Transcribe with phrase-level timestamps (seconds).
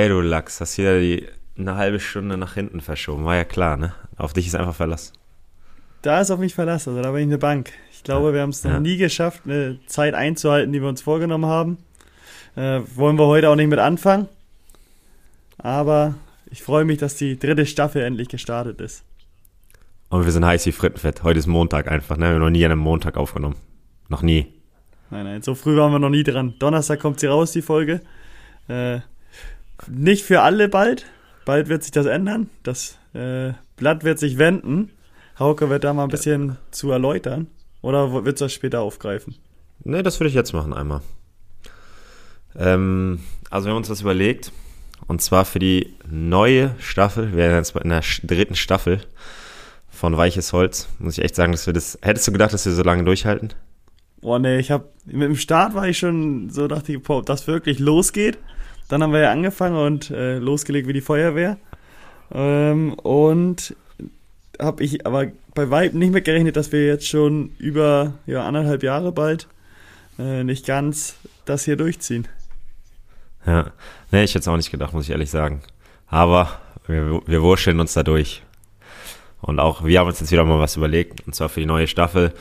[0.00, 1.26] Ey, du Lachs, hast hier die
[1.58, 3.26] eine halbe Stunde nach hinten verschoben.
[3.26, 3.92] War ja klar, ne?
[4.16, 5.12] Auf dich ist einfach Verlass.
[6.00, 7.70] Da ist auf mich Verlass, also da bin ich eine Bank.
[7.92, 8.32] Ich glaube, ja.
[8.32, 8.80] wir haben es noch ja.
[8.80, 11.76] nie geschafft, eine Zeit einzuhalten, die wir uns vorgenommen haben.
[12.56, 14.26] Äh, wollen wir heute auch nicht mit anfangen.
[15.58, 16.14] Aber
[16.50, 19.04] ich freue mich, dass die dritte Staffel endlich gestartet ist.
[20.08, 21.24] Und wir sind heiß wie Frittenfett.
[21.24, 22.24] Heute ist Montag einfach, ne?
[22.24, 23.56] Wir haben noch nie an einem Montag aufgenommen.
[24.08, 24.46] Noch nie.
[25.10, 26.54] Nein, nein, so früh waren wir noch nie dran.
[26.58, 28.00] Donnerstag kommt sie raus, die Folge.
[28.66, 29.00] Äh,
[29.88, 31.06] nicht für alle bald.
[31.44, 32.50] Bald wird sich das ändern.
[32.62, 34.90] Das äh, Blatt wird sich wenden.
[35.38, 37.46] Hauke wird da mal ein bisschen zu erläutern.
[37.82, 39.36] Oder willst du das später aufgreifen?
[39.84, 41.00] Nee, das würde ich jetzt machen einmal.
[42.56, 44.52] Ähm, also wir haben uns das überlegt.
[45.06, 49.00] Und zwar für die neue Staffel, wir sind jetzt in der dritten Staffel
[49.88, 50.88] von Weiches Holz.
[50.98, 51.98] Muss ich echt sagen, dass wir das.
[52.02, 53.54] Hättest du gedacht, dass wir so lange durchhalten?
[54.20, 54.92] Boah, nee, ich hab.
[55.06, 58.38] Mit dem Start war ich schon so, dachte ich, boah, ob das wirklich losgeht.
[58.90, 61.58] Dann haben wir ja angefangen und äh, losgelegt wie die Feuerwehr.
[62.32, 63.76] Ähm, und
[64.60, 68.82] habe ich aber bei Weib nicht mit gerechnet, dass wir jetzt schon über ja, anderthalb
[68.82, 69.46] Jahre bald
[70.18, 72.26] äh, nicht ganz das hier durchziehen.
[73.46, 73.70] Ja,
[74.10, 75.62] nee, ich hätte es auch nicht gedacht, muss ich ehrlich sagen.
[76.08, 78.42] Aber wir, wir wurscheln uns da durch.
[79.40, 81.86] Und auch wir haben uns jetzt wieder mal was überlegt, und zwar für die neue
[81.86, 82.34] Staffel.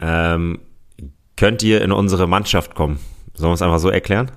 [0.00, 0.58] Ähm,
[1.36, 2.98] könnt ihr in unsere Mannschaft kommen?
[3.34, 4.32] Sollen wir es einfach so erklären?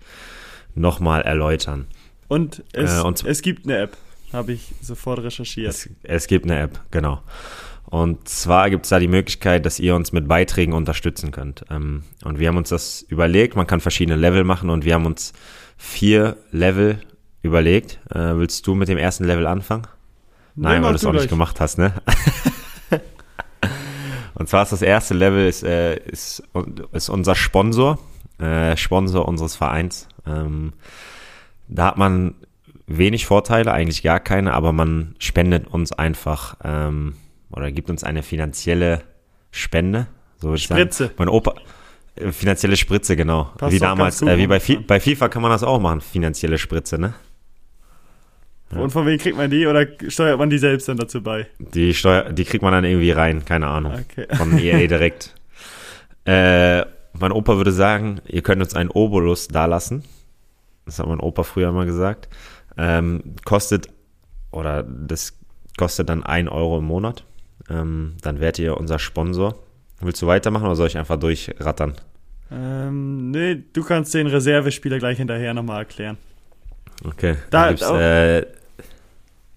[0.74, 1.86] nochmal erläutern.
[2.26, 3.96] Und es, äh, und es gibt eine App,
[4.32, 5.68] habe ich sofort recherchiert.
[5.68, 7.22] Es, es gibt eine App, genau.
[7.90, 11.64] Und zwar gibt es da die Möglichkeit, dass ihr uns mit Beiträgen unterstützen könnt.
[11.70, 15.06] Ähm, und wir haben uns das überlegt, man kann verschiedene Level machen und wir haben
[15.06, 15.32] uns
[15.76, 17.00] vier Level
[17.42, 17.98] überlegt.
[18.10, 19.86] Äh, willst du mit dem ersten Level anfangen?
[20.54, 21.92] Nein, weil du es auch nicht gemacht hast, ne?
[24.34, 26.42] Und zwar ist das erste Level ist, äh, ist,
[26.92, 27.98] ist unser Sponsor,
[28.38, 30.08] äh, Sponsor unseres Vereins.
[30.26, 30.72] Ähm,
[31.68, 32.34] da hat man
[32.86, 37.16] wenig Vorteile, eigentlich gar keine, aber man spendet uns einfach ähm,
[37.50, 39.02] oder gibt uns eine finanzielle
[39.50, 40.06] Spende.
[40.38, 41.04] So Spritze.
[41.04, 41.14] Sagen.
[41.18, 41.54] Mein Opa,
[42.16, 43.50] äh, finanzielle Spritze, genau.
[43.58, 46.98] Passt wie damals, äh, wie bei, bei FIFA kann man das auch machen, finanzielle Spritze,
[46.98, 47.14] ne?
[48.72, 48.80] Ja.
[48.80, 51.48] Und von wem kriegt man die oder steuert man die selbst dann dazu bei?
[51.58, 54.04] Die, steuer, die kriegt man dann irgendwie rein, keine Ahnung.
[54.08, 54.26] Okay.
[54.36, 55.34] Von EA direkt.
[56.24, 60.04] äh, mein Opa würde sagen, ihr könnt uns einen Obolus dalassen.
[60.86, 62.28] Das hat mein Opa früher mal gesagt.
[62.76, 63.88] Ähm, kostet,
[64.52, 65.36] oder das
[65.76, 67.24] kostet dann ein Euro im Monat.
[67.68, 69.56] Ähm, dann werdet ihr unser Sponsor.
[70.00, 71.94] Willst du weitermachen oder soll ich einfach durchrattern?
[72.50, 76.16] Ähm, nee, du kannst den Reservespieler gleich hinterher nochmal erklären.
[77.04, 77.36] Okay.
[77.50, 78.46] Da, äh,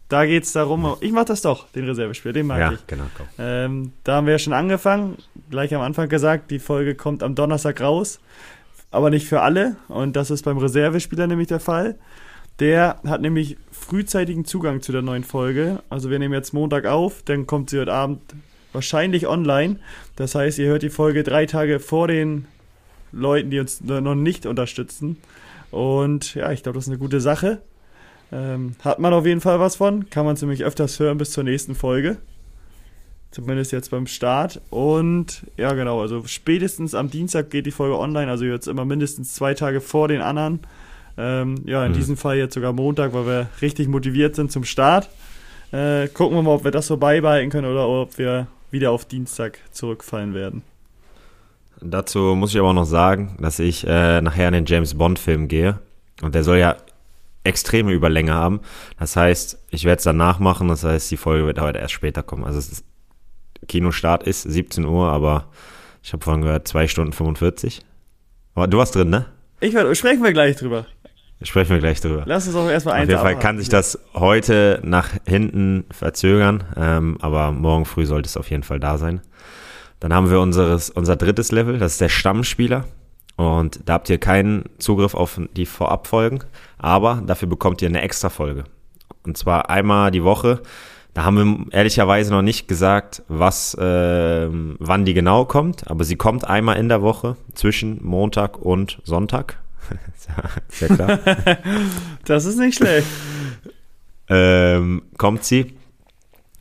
[0.10, 2.86] da geht es darum, ich mache das doch, den Reservespieler, den mag ja, ich.
[2.88, 3.06] genau.
[3.40, 5.18] Ähm, da haben wir ja schon angefangen,
[5.50, 8.20] gleich am Anfang gesagt, die Folge kommt am Donnerstag raus,
[8.92, 9.76] aber nicht für alle.
[9.88, 11.96] Und das ist beim Reservespieler nämlich der Fall.
[12.60, 15.84] Der hat nämlich frühzeitigen Zugang zu der neuen Folge.
[15.90, 18.22] Also wir nehmen jetzt Montag auf, dann kommt sie heute Abend
[18.72, 19.78] wahrscheinlich online.
[20.16, 22.48] Das heißt, ihr hört die Folge drei Tage vor den
[23.12, 25.18] Leuten, die uns noch nicht unterstützen.
[25.70, 27.62] Und ja, ich glaube, das ist eine gute Sache.
[28.32, 30.10] Ähm, hat man auf jeden Fall was von.
[30.10, 32.18] Kann man ziemlich öfters hören bis zur nächsten Folge.
[33.32, 34.62] Zumindest jetzt beim Start.
[34.70, 38.32] Und ja, genau, also spätestens am Dienstag geht die Folge online.
[38.32, 40.62] Also jetzt immer mindestens zwei Tage vor den anderen.
[41.18, 41.96] Ähm, ja, in mhm.
[41.96, 45.10] diesem Fall jetzt sogar Montag, weil wir richtig motiviert sind zum Start.
[45.72, 49.06] Äh, gucken wir mal, ob wir das so beibehalten können oder ob wir wieder auf
[49.06, 50.64] Dienstag zurückfallen werden.
[51.82, 55.48] Dazu muss ich aber auch noch sagen, dass ich äh, nachher in den James Bond-Film
[55.48, 55.80] gehe.
[56.22, 56.78] Und der soll ja
[57.44, 58.62] extreme Überlänge haben.
[59.00, 60.68] Das heißt, ich werde es dann nachmachen.
[60.70, 62.46] Das heißt, die Folge wird heute erst später kommen.
[62.46, 62.86] Also ist,
[63.68, 65.48] Kinostart ist 17 Uhr, aber
[66.02, 67.82] ich habe vorhin gehört 2 Stunden 45.
[68.56, 69.26] Aber du warst drin, ne?
[69.60, 70.86] Ich werd, sprechen wir gleich drüber.
[71.44, 72.24] Sprechen wir gleich drüber.
[72.26, 76.64] Lass uns auch erstmal eins Auf jeden Fall kann sich das heute nach hinten verzögern,
[76.78, 79.22] ähm, aber morgen früh sollte es auf jeden Fall da sein.
[80.00, 82.86] Dann haben wir unseres, unser drittes Level, das ist der Stammspieler.
[83.36, 86.44] Und da habt ihr keinen Zugriff auf die Vorabfolgen,
[86.78, 88.66] aber dafür bekommt ihr eine extra Folge.
[89.26, 90.62] Und zwar einmal die Woche.
[91.14, 96.16] Da haben wir ehrlicherweise noch nicht gesagt, was, äh, wann die genau kommt, aber sie
[96.16, 99.63] kommt einmal in der Woche zwischen Montag und Sonntag.
[100.70, 101.20] Sehr klar.
[102.26, 103.08] das ist nicht schlecht.
[104.30, 105.74] ähm, kommt sie.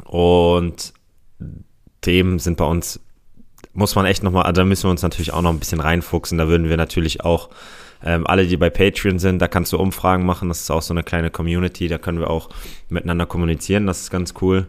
[0.04, 0.92] Und
[2.00, 3.00] Themen sind bei uns
[3.74, 6.38] muss man echt nochmal, also da müssen wir uns natürlich auch noch ein bisschen reinfuchsen.
[6.38, 7.48] Da würden wir natürlich auch
[8.04, 10.48] ähm, alle, die bei Patreon sind, da kannst du Umfragen machen.
[10.48, 11.88] Das ist auch so eine kleine Community.
[11.88, 12.50] Da können wir auch
[12.88, 13.86] miteinander kommunizieren.
[13.86, 14.66] Das ist ganz cool.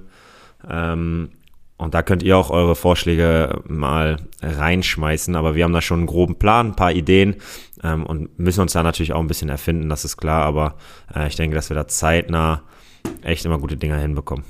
[0.70, 1.30] Ähm,
[1.78, 5.36] und da könnt ihr auch eure Vorschläge mal reinschmeißen.
[5.36, 7.36] Aber wir haben da schon einen groben Plan, ein paar Ideen
[7.84, 9.90] ähm, und müssen uns da natürlich auch ein bisschen erfinden.
[9.90, 10.44] Das ist klar.
[10.44, 10.76] Aber
[11.16, 12.64] äh, ich denke, dass wir da zeitnah
[13.22, 14.46] echt immer gute Dinger hinbekommen.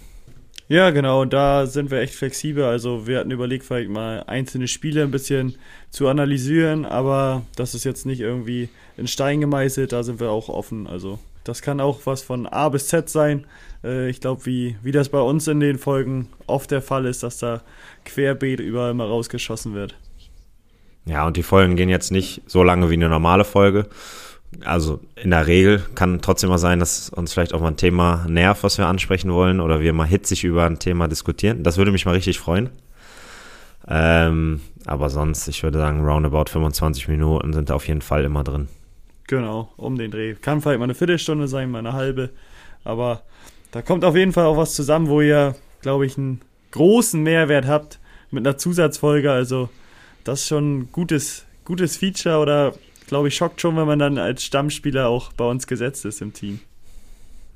[0.70, 2.64] Ja, genau, und da sind wir echt flexibel.
[2.64, 5.56] Also wir hatten überlegt, vielleicht mal einzelne Spiele ein bisschen
[5.92, 10.48] zu analysieren, aber das ist jetzt nicht irgendwie in Stein gemeißelt, da sind wir auch
[10.50, 10.88] offen.
[10.88, 13.46] Also das kann auch was von A bis Z sein.
[13.84, 17.24] Äh, ich glaube, wie, wie das bei uns in den Folgen oft der Fall ist,
[17.24, 17.62] dass da
[18.06, 19.96] querbeet überall mal rausgeschossen wird.
[21.06, 23.88] Ja, und die Folgen gehen jetzt nicht so lange wie eine normale Folge
[24.66, 28.26] also in der Regel kann trotzdem mal sein, dass uns vielleicht auch mal ein Thema
[28.28, 31.64] nervt, was wir ansprechen wollen, oder wir mal hitzig über ein Thema diskutieren.
[31.64, 32.70] Das würde mich mal richtig freuen.
[33.88, 38.44] Ähm, aber sonst, ich würde sagen, roundabout 25 Minuten sind da auf jeden Fall immer
[38.44, 38.68] drin.
[39.28, 40.36] Genau, um den Dreh.
[40.36, 42.30] Kann vielleicht mal eine Viertelstunde sein, mal eine halbe.
[42.84, 43.24] Aber
[43.72, 46.42] da kommt auf jeden Fall auch was zusammen, wo ihr, glaube ich, einen
[46.72, 48.00] großen Mehrwert habt
[48.32, 49.32] mit einer Zusatzfolge.
[49.32, 49.70] Also,
[50.24, 52.74] das ist schon ein gutes, gutes Feature oder
[53.08, 56.34] glaube ich, schockt schon, wenn man dann als Stammspieler auch bei uns gesetzt ist im
[56.34, 56.60] Team.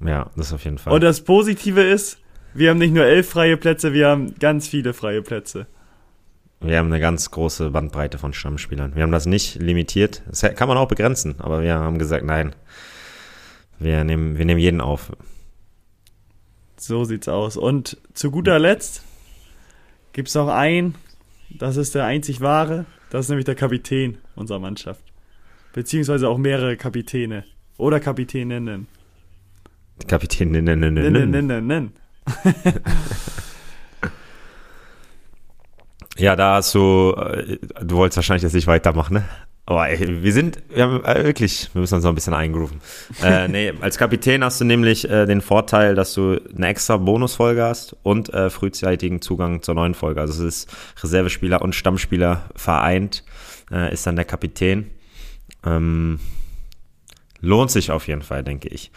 [0.06, 0.94] Ja, das auf jeden Fall.
[0.94, 2.20] Und das Positive ist,
[2.54, 5.68] wir haben nicht nur elf freie Plätze, wir haben ganz viele freie Plätze.
[6.60, 8.96] Wir haben eine ganz große Bandbreite von Stammspielern.
[8.96, 10.24] Wir haben das nicht limitiert.
[10.28, 12.56] Das kann man auch begrenzen, aber wir haben gesagt, nein.
[13.80, 15.12] Wir nehmen, wir nehmen jeden auf.
[16.78, 17.58] So sieht's aus.
[17.58, 19.04] Und zu guter Letzt
[20.14, 20.96] gibt es noch einen,
[21.50, 25.04] das ist der einzig wahre, das ist nämlich der Kapitän unserer Mannschaft.
[25.74, 27.46] Beziehungsweise auch mehrere Kapitäne.
[27.78, 28.88] Oder Kapitäninnen.
[30.08, 31.92] Kapitäninnen.
[36.18, 39.24] ja, da hast du, äh, du wolltest wahrscheinlich jetzt nicht weitermachen, ne?
[39.70, 42.80] Aber ey, wir sind, wir haben äh, wirklich, wir müssen uns noch ein bisschen eingrooven.
[43.22, 47.62] äh, nee, als Kapitän hast du nämlich äh, den Vorteil, dass du eine extra Bonusfolge
[47.62, 50.22] hast und äh, frühzeitigen Zugang zur neuen Folge.
[50.22, 53.26] Also es ist Reservespieler und Stammspieler vereint,
[53.70, 54.90] äh, ist dann der Kapitän.
[55.66, 56.22] Ähm,
[57.42, 58.90] lohnt sich auf jeden Fall, denke ich.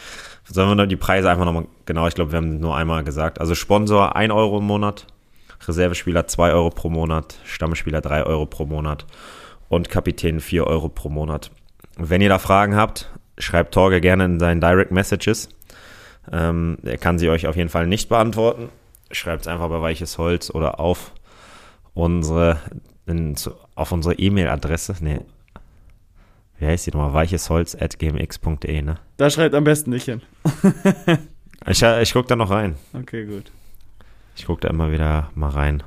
[0.45, 3.41] Sollen wir noch die Preise einfach nochmal, genau, ich glaube, wir haben nur einmal gesagt.
[3.41, 5.09] Also Sponsor 1 Euro im Monat,
[5.67, 9.05] Reservespieler 2 Euro pro Monat, Stammspieler 3 Euro pro Monat
[9.71, 11.51] und Kapitän 4 Euro pro Monat.
[11.97, 13.09] Wenn ihr da Fragen habt,
[13.39, 15.49] schreibt Torge gerne in seinen Direct Messages.
[16.31, 18.69] Ähm, er kann sie euch auf jeden Fall nicht beantworten.
[19.13, 21.13] Schreibt es einfach bei Weiches Holz oder auf
[21.95, 22.59] unsere,
[23.07, 23.37] in,
[23.77, 24.97] auf unsere E-Mail-Adresse.
[25.01, 25.21] Nee,
[26.59, 27.15] wie heißt die nochmal?
[27.15, 28.99] weichesholz.gmx.de, ne?
[29.17, 30.21] Da schreibt am besten nicht hin.
[31.67, 32.75] ich, ich guck da noch rein.
[32.93, 33.53] Okay, gut.
[34.37, 35.83] Ich guck da immer wieder mal rein.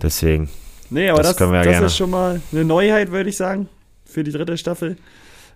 [0.00, 0.48] Deswegen.
[0.90, 3.68] Nee, aber das, das, das ist schon mal eine Neuheit, würde ich sagen,
[4.04, 4.96] für die dritte Staffel.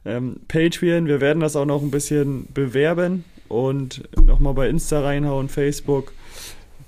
[0.05, 5.49] Ähm, Patreon, wir werden das auch noch ein bisschen bewerben und nochmal bei Insta reinhauen,
[5.49, 6.13] Facebook.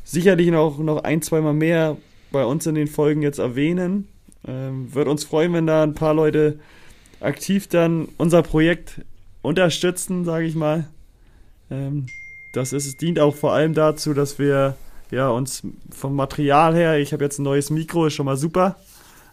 [0.04, 1.96] Sicherlich noch, noch ein, zweimal mehr
[2.30, 4.08] bei uns in den Folgen jetzt erwähnen.
[4.46, 6.58] Ähm, Würde uns freuen, wenn da ein paar Leute
[7.20, 9.02] aktiv dann unser Projekt
[9.42, 10.88] unterstützen, sage ich mal.
[11.70, 12.06] Ähm,
[12.52, 14.76] das ist, dient auch vor allem dazu, dass wir
[15.12, 18.76] ja, uns vom Material her, ich habe jetzt ein neues Mikro, ist schon mal super,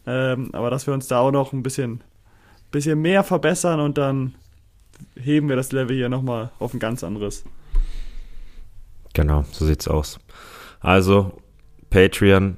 [0.05, 2.01] ähm, aber dass wir uns da auch noch ein bisschen,
[2.69, 4.35] bisschen mehr verbessern und dann
[5.15, 7.45] heben wir das Level hier nochmal auf ein ganz anderes.
[9.13, 10.19] Genau, so sieht's aus.
[10.81, 11.41] Also
[11.89, 12.57] Patreon,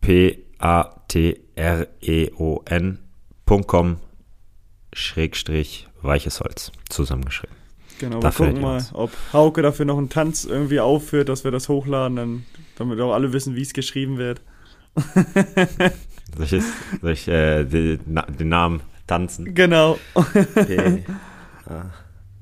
[0.00, 0.76] P-A-T-R-E-O-N.com
[4.94, 7.63] Schrägstrich weiches Holz zusammengeschrieben.
[8.04, 11.70] Genau, wir gucken mal, ob Hauke dafür noch einen Tanz irgendwie aufführt, dass wir das
[11.70, 12.44] hochladen, dann,
[12.76, 14.42] damit auch alle wissen, wie es geschrieben wird.
[16.36, 16.62] soll ich,
[17.00, 18.00] soll ich äh, den,
[18.38, 19.54] den, Namen tanzen?
[19.54, 19.98] Genau.
[20.54, 21.02] P
[21.66, 21.94] A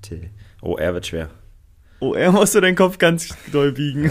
[0.02, 0.30] T
[0.62, 1.30] Oh, er wird schwer.
[2.00, 4.10] Oh, er musst du deinen Kopf ganz doll biegen.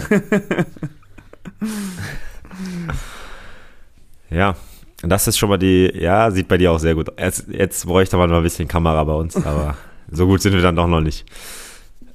[4.30, 4.56] ja,
[5.02, 7.12] das ist schon mal die, ja, sieht bei dir auch sehr gut.
[7.18, 9.76] Jetzt, jetzt bräuchte man mal ein bisschen Kamera bei uns, aber
[10.12, 11.24] so gut sind wir dann doch noch nicht.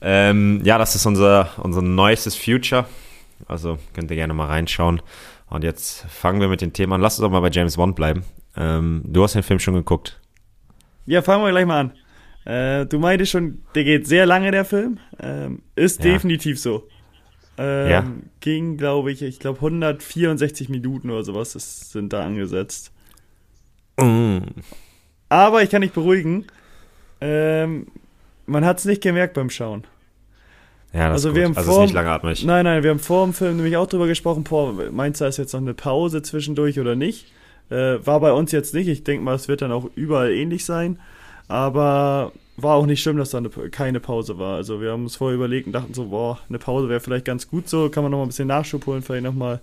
[0.01, 2.85] Ähm, ja, das ist unser, unser neuestes Future.
[3.47, 5.01] Also könnt ihr gerne mal reinschauen.
[5.49, 7.01] Und jetzt fangen wir mit dem Thema an.
[7.01, 8.23] Lass uns doch mal bei James Bond bleiben.
[8.55, 10.19] Ähm, du hast den Film schon geguckt.
[11.05, 11.91] Ja, fangen wir gleich mal an.
[12.45, 14.99] Äh, du meintest schon, der geht sehr lange, der Film.
[15.19, 16.11] Ähm, ist ja.
[16.11, 16.87] definitiv so.
[17.57, 18.05] Ähm, ja.
[18.39, 22.91] Ging, glaube ich, ich glaube 164 Minuten oder sowas ist, sind da angesetzt.
[23.99, 24.39] Mm.
[25.29, 26.45] Aber ich kann dich beruhigen.
[27.21, 27.87] Ähm,
[28.45, 29.83] man hat es nicht gemerkt beim Schauen.
[30.93, 32.45] Ja, das also ist wir haben also vor, ist nicht langatmig.
[32.45, 35.29] Nein, nein, wir haben vor dem Film nämlich auch drüber gesprochen, boah, meinst du, da
[35.29, 37.31] ist jetzt noch eine Pause zwischendurch oder nicht?
[37.69, 38.87] Äh, war bei uns jetzt nicht.
[38.87, 40.99] Ich denke mal, es wird dann auch überall ähnlich sein.
[41.49, 44.55] Aber war auch nicht schlimm, dass da eine, keine Pause war.
[44.55, 47.47] Also wir haben uns vorher überlegt und dachten so, boah, eine Pause wäre vielleicht ganz
[47.47, 47.89] gut so.
[47.89, 49.59] Kann man noch mal ein bisschen Nachschub holen, vielleicht noch mal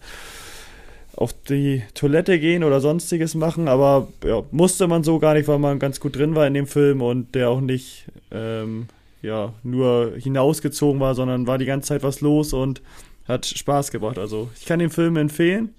[1.16, 3.68] auf die Toilette gehen oder sonstiges machen.
[3.68, 6.66] Aber ja, musste man so gar nicht, weil man ganz gut drin war in dem
[6.66, 8.88] Film und der auch nicht ähm,
[9.22, 12.82] ja, nur hinausgezogen war, sondern war die ganze Zeit was los und
[13.26, 14.18] hat Spaß gebracht.
[14.18, 15.74] Also ich kann den Film empfehlen.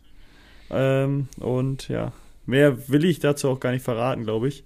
[0.72, 2.12] Ähm, und ja,
[2.46, 4.64] mehr will ich dazu auch gar nicht verraten, glaube ich.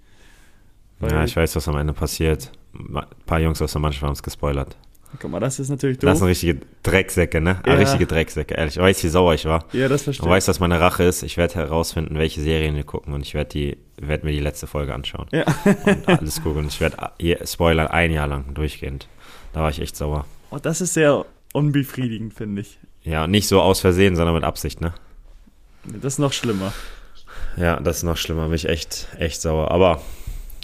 [1.01, 2.51] ja, ich weiß, was am Ende passiert.
[2.73, 4.77] Ein paar Jungs aus der Mannschaft haben es gespoilert.
[5.20, 6.10] Guck mal, das ist natürlich doof.
[6.10, 7.62] Das sind richtige Drecksäcke, ne?
[7.66, 7.74] Ja.
[7.74, 8.75] richtige Drecksäcke, ehrlich.
[8.75, 9.66] Ich weiß, wie sauer ich war.
[9.74, 10.28] Ja, das verstehe ich.
[10.28, 11.24] Du weißt, was meine Rache ist.
[11.24, 14.68] Ich werde herausfinden, welche Serien wir gucken und ich werde die, werd mir die letzte
[14.68, 15.28] Folge anschauen.
[15.32, 15.46] Ja.
[15.86, 16.60] und alles gucken.
[16.63, 16.98] Und ich werde
[17.46, 19.08] spoilern ein Jahr lang durchgehend.
[19.54, 20.25] Da war ich echt sauer.
[20.51, 22.78] Oh, das ist sehr unbefriedigend, finde ich.
[23.04, 24.94] Ja, nicht so aus Versehen, sondern mit Absicht, ne?
[25.86, 26.74] Das ist noch schlimmer.
[27.58, 28.46] Ja, das ist noch schlimmer.
[28.46, 29.72] Bin ich echt, echt sauer.
[29.72, 30.01] Aber,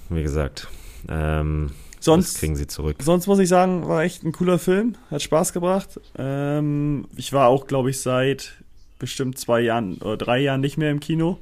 [0.10, 0.68] wie gesagt,
[1.10, 1.72] ähm,
[2.05, 2.97] sonst kriegen sie zurück.
[3.01, 4.95] Sonst muss ich sagen, war echt ein cooler Film.
[5.12, 6.00] Hat Spaß gebracht.
[6.17, 8.53] Ähm, ich war auch, glaube ich, seit
[9.00, 11.39] bestimmt zwei Jahren oder drei Jahren nicht mehr im Kino.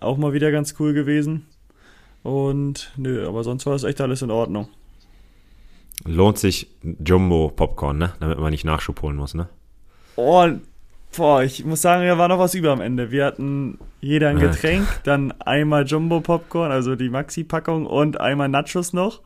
[0.00, 1.46] Auch mal wieder ganz cool gewesen.
[2.22, 4.68] Und nö, aber sonst war das echt alles in Ordnung.
[6.04, 6.68] Lohnt sich
[7.04, 8.14] Jumbo Popcorn, ne?
[8.20, 9.48] Damit man nicht Nachschub holen muss, ne?
[10.16, 10.48] Oh,
[11.16, 13.10] Boah, ich muss sagen, da war noch was über am Ende.
[13.10, 18.92] Wir hatten jeder ein Getränk, dann einmal Jumbo Popcorn, also die Maxi-Packung und einmal Nachos
[18.92, 19.20] noch.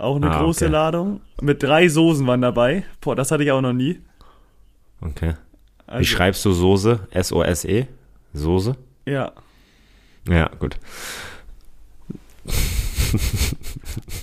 [0.00, 0.72] Auch eine ah, große okay.
[0.72, 1.20] Ladung.
[1.42, 2.84] Mit drei Soßen waren dabei.
[3.02, 4.00] Boah, das hatte ich auch noch nie.
[5.02, 5.34] Okay.
[5.86, 7.08] Also, Wie schreibst du Soße?
[7.10, 7.86] S-O-S-E?
[8.32, 8.76] Soße?
[9.04, 9.32] Ja.
[10.26, 10.78] Ja, gut.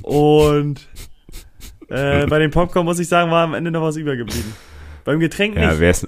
[0.01, 0.87] Und
[1.89, 4.53] äh, bei dem Popcorn muss ich sagen, war am Ende noch was übergeblieben.
[5.03, 5.79] Beim Getränk ja, nicht.
[5.79, 6.07] Wer ist,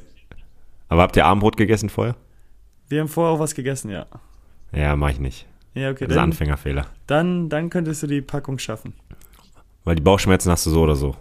[0.88, 2.15] aber habt ihr Abendbrot gegessen vorher?
[2.88, 4.07] Wir haben vorher auch was gegessen, ja.
[4.71, 5.45] Ja, mach ich nicht.
[5.75, 6.05] Ja, okay.
[6.05, 6.88] Das ist ein Anfängerfehler.
[7.05, 8.93] Dann, dann könntest du die Packung schaffen.
[9.83, 11.15] Weil die Bauchschmerzen hast du so oder so.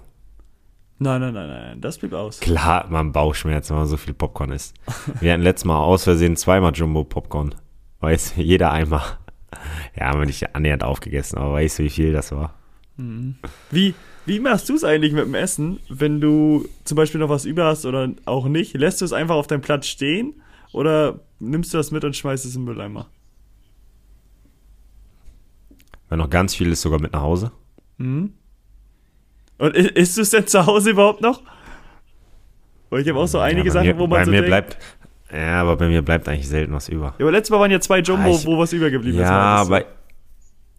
[1.00, 2.40] Nein, nein, nein, nein, das blieb aus.
[2.40, 4.74] Klar, man Bauchschmerzen, wenn man so viel Popcorn isst.
[5.20, 7.54] Wir hatten letztes Mal aus Versehen zweimal Jumbo Popcorn.
[8.00, 9.18] Weißt du, jeder einmal.
[9.96, 12.54] Ja, haben wir nicht annähernd aufgegessen, aber weißt du, wie viel das war?
[12.96, 13.36] Mhm.
[13.70, 13.94] Wie,
[14.26, 17.64] wie machst du es eigentlich mit dem Essen, wenn du zum Beispiel noch was über
[17.64, 18.74] hast oder auch nicht?
[18.74, 20.34] Lässt du es einfach auf deinem Platz stehen
[20.72, 23.08] oder nimmst du das mit und schmeißt es in den Mülleimer?
[26.08, 27.52] Wenn noch ganz viel ist, sogar mit nach Hause.
[27.98, 28.32] Mhm.
[29.58, 31.42] Und isst du es denn zu Hause überhaupt noch?
[32.90, 34.48] Weil ich habe auch so einige ja, Sachen, mir, wo man bei so mir denkt,
[34.48, 34.78] bleibt,
[35.32, 37.14] Ja, aber bei mir bleibt eigentlich selten was über.
[37.18, 39.30] Ja, aber letztes Mal waren ja zwei Jumbo, ah, ich, wo was übergeblieben ja, ist.
[39.30, 39.84] Ja, aber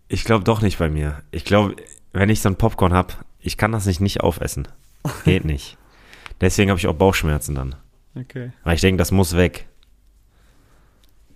[0.08, 1.22] ich glaube doch nicht bei mir.
[1.32, 1.76] Ich glaube,
[2.14, 4.68] wenn ich so ein Popcorn habe, ich kann das nicht nicht aufessen.
[5.24, 5.78] Geht nicht.
[6.42, 7.76] Deswegen habe ich auch Bauchschmerzen dann.
[8.16, 8.52] Okay.
[8.64, 9.68] Weil ich denke, das muss weg.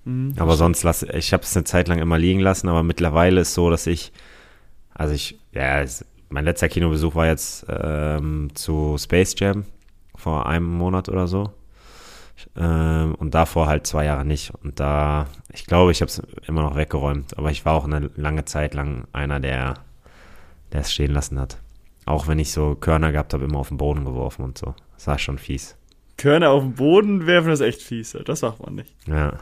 [0.06, 3.42] Mhm, aber sonst lasse ich habe es eine Zeit lang immer liegen lassen, aber mittlerweile
[3.42, 4.12] ist so, dass ich,
[4.94, 9.66] also ich, ja, es, mein letzter Kinobesuch war jetzt ähm, zu Space Jam
[10.16, 11.54] vor einem Monat oder so.
[12.58, 14.52] Ähm, und davor halt zwei Jahre nicht.
[14.63, 17.38] Und da, ich glaube, ich habe es immer noch weggeräumt.
[17.38, 19.75] Aber ich war auch eine lange Zeit lang einer, der
[20.72, 21.60] es stehen lassen hat.
[22.06, 24.74] Auch wenn ich so Körner gehabt habe, immer auf den Boden geworfen und so.
[24.96, 25.78] Das war schon fies.
[26.18, 28.18] Körner auf den Boden werfen ist echt fies.
[28.25, 28.96] Das macht man nicht.
[29.06, 29.34] Ja.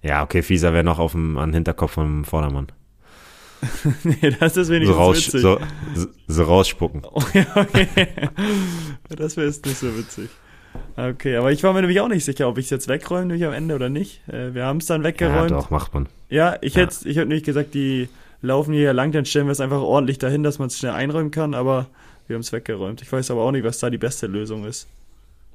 [0.00, 2.68] Ja, okay, fieser wäre noch auf dem an Hinterkopf vom Vordermann.
[4.04, 5.40] nee, das ist wenigstens so raus, witzig.
[5.40, 5.58] So,
[6.26, 7.02] so, rausspucken.
[7.10, 7.88] Oh, ja, okay.
[9.08, 10.28] das wäre jetzt nicht so witzig.
[10.96, 13.44] Okay, aber ich war mir nämlich auch nicht sicher, ob ich es jetzt wegräume nämlich
[13.44, 14.26] am Ende oder nicht.
[14.28, 15.50] Äh, wir haben es dann weggeräumt.
[15.50, 16.08] Ja, doch, macht man.
[16.28, 16.82] Ja, ich ja.
[16.82, 18.08] hätte ich hätte nämlich gesagt, die
[18.42, 21.30] laufen hier lang, dann stellen wir es einfach ordentlich dahin, dass man es schnell einräumen
[21.30, 21.88] kann, aber
[22.26, 23.02] wir haben es weggeräumt.
[23.02, 24.88] Ich weiß aber auch nicht, was da die beste Lösung ist.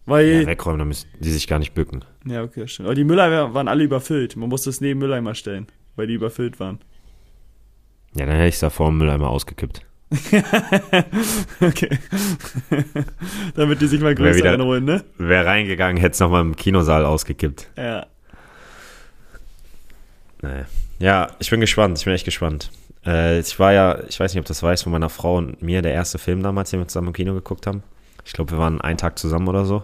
[0.05, 2.03] Weil, ja, wegräumen, dann müssen die sich gar nicht bücken.
[2.25, 2.87] Ja, okay, stimmt.
[2.87, 4.35] Aber die Mülleimer waren alle überfüllt.
[4.35, 6.79] Man musste es neben Mülleimer stellen, weil die überfüllt waren.
[8.15, 9.85] Ja, dann hätte ich es da vor dem Mülleimer ausgekippt.
[11.61, 11.89] okay.
[13.55, 15.03] Damit die sich mal größer wieder, einholen, ne?
[15.17, 17.69] Wäre reingegangen, hätte es nochmal im Kinosaal ausgekippt.
[17.77, 18.07] Ja.
[20.41, 20.65] Naja.
[20.97, 21.97] Ja, ich bin gespannt.
[21.99, 22.71] Ich bin echt gespannt.
[23.05, 25.81] Äh, ich war ja, ich weiß nicht, ob das weiß, von meiner Frau und mir
[25.81, 27.83] der erste Film damals, den wir zusammen im Kino geguckt haben.
[28.25, 29.83] Ich glaube, wir waren einen Tag zusammen oder so.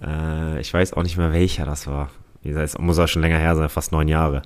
[0.00, 2.10] Äh, ich weiß auch nicht mehr, welcher das war.
[2.42, 4.42] Wie gesagt, es muss auch schon länger her sein, fast neun Jahre.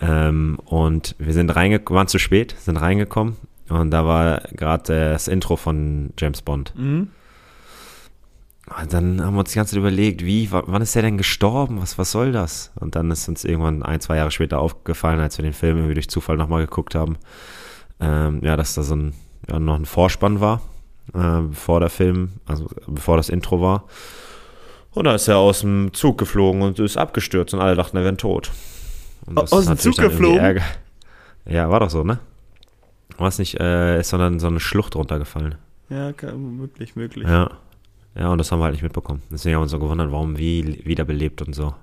[0.00, 3.36] Ähm, und wir sind reingekommen, waren zu spät, sind reingekommen
[3.68, 6.72] und da war gerade das Intro von James Bond.
[6.76, 7.08] Mhm.
[8.80, 11.80] Und dann haben wir uns die ganze Zeit überlegt, wie, wann ist der denn gestorben?
[11.82, 12.70] Was, was soll das?
[12.76, 15.94] Und dann ist uns irgendwann ein, zwei Jahre später aufgefallen, als wir den Film irgendwie
[15.94, 17.18] durch Zufall nochmal geguckt haben,
[18.00, 19.14] ähm, ja, dass da so ein,
[19.48, 20.62] ja, noch ein Vorspann war,
[21.12, 23.84] äh, bevor der Film, also bevor das Intro war.
[24.92, 28.04] Und da ist er aus dem Zug geflogen und ist abgestürzt und alle dachten, er
[28.04, 28.50] wäre tot.
[29.34, 30.60] Aus dem Zug geflogen?
[31.44, 32.18] Ja, war doch so, ne?
[33.18, 35.56] War es nicht, äh, ist sondern so eine Schlucht runtergefallen.
[35.88, 37.28] Ja, möglich, möglich.
[37.28, 37.50] Ja.
[38.14, 39.22] Ja, und das haben wir halt nicht mitbekommen.
[39.30, 41.74] Deswegen haben wir uns so gewundert, warum wie wiederbelebt und so.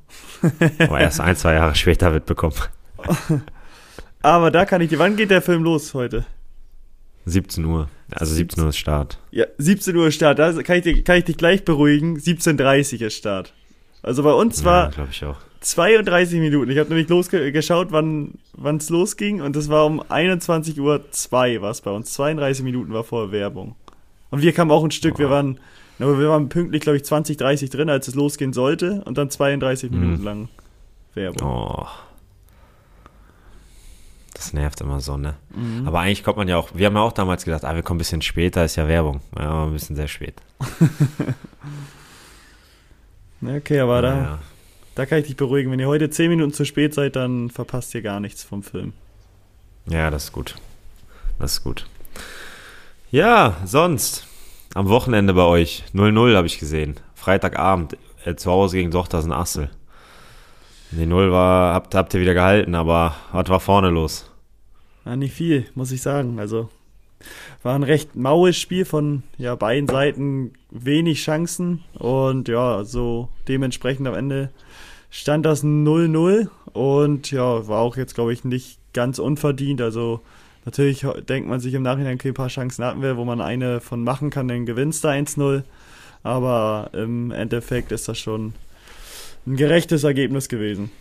[0.80, 2.56] Aber erst ein, zwei Jahre später mitbekommen.
[4.22, 6.26] Aber da kann ich dir, wann geht der Film los heute?
[7.26, 7.90] 17 Uhr.
[8.12, 9.20] Also 17 Uhr ist Start.
[9.32, 10.40] Ja, 17 Uhr ist Start.
[10.40, 12.18] Da kann ich, dir, kann ich dich gleich beruhigen.
[12.18, 13.54] 17.30 Uhr ist Start.
[14.02, 16.72] Also bei uns war ja, 32 Minuten.
[16.72, 18.38] Ich habe nämlich losgeschaut, wann
[18.78, 22.14] es losging und das war um 21.02 Uhr war es bei uns.
[22.14, 23.76] 32 Minuten war vor Werbung.
[24.30, 25.20] Und wir kamen auch ein Stück, oh.
[25.20, 25.60] wir waren
[26.00, 29.30] aber wir waren pünktlich, glaube ich, 20, 30 drin, als es losgehen sollte und dann
[29.30, 30.00] 32 mhm.
[30.00, 30.50] Minuten lang
[31.14, 31.48] Werbung.
[31.48, 31.86] Oh.
[34.34, 35.36] Das nervt immer so, ne?
[35.54, 35.86] Mhm.
[35.86, 37.98] Aber eigentlich kommt man ja auch, wir haben ja auch damals gedacht, ah, wir kommen
[37.98, 39.20] ein bisschen später, ist ja Werbung.
[39.38, 40.36] Ja, ein bisschen sehr spät.
[43.46, 44.40] okay, aber ja, da, ja.
[45.00, 45.72] Da kann ich dich beruhigen.
[45.72, 48.92] Wenn ihr heute 10 Minuten zu spät seid, dann verpasst ihr gar nichts vom Film.
[49.86, 50.56] Ja, das ist gut.
[51.40, 51.88] Das ist gut.
[53.10, 54.28] Ja, sonst
[54.74, 55.86] am Wochenende bei euch.
[55.94, 57.00] 0-0 habe ich gesehen.
[57.16, 57.96] Freitagabend.
[58.26, 59.70] Äh, zu Hause gegen Dochters Assel.
[60.92, 64.30] Die 0 war, habt, habt ihr wieder gehalten, aber was war vorne los?
[65.06, 66.42] Ja, nicht viel, muss ich sagen.
[66.42, 66.68] Also
[67.64, 74.06] war ein recht maues Spiel von ja, beiden Seiten, wenig Chancen und ja, so dementsprechend
[74.10, 74.52] am Ende
[75.10, 79.82] stand das 0-0 und ja, war auch jetzt, glaube ich, nicht ganz unverdient.
[79.82, 80.22] Also
[80.66, 83.80] Natürlich denkt man sich im Nachhinein, okay, ein paar Chancen hatten wir, wo man eine
[83.82, 85.64] von machen kann, dann gewinnst du 1-0.
[86.22, 88.54] Aber im Endeffekt ist das schon
[89.48, 90.92] ein gerechtes Ergebnis gewesen.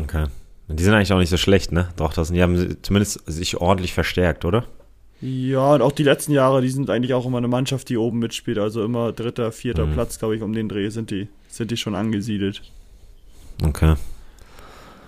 [0.00, 0.26] Okay.
[0.68, 1.90] Die sind eigentlich auch nicht so schlecht, ne?
[1.96, 4.64] Das, die haben zumindest sich ordentlich verstärkt, oder?
[5.20, 8.18] Ja, und auch die letzten Jahre, die sind eigentlich auch immer eine Mannschaft, die oben
[8.18, 8.58] mitspielt.
[8.58, 9.92] Also immer dritter, vierter mhm.
[9.92, 12.62] Platz, glaube ich, um den Dreh sind die, sind die schon angesiedelt.
[13.62, 13.94] Okay.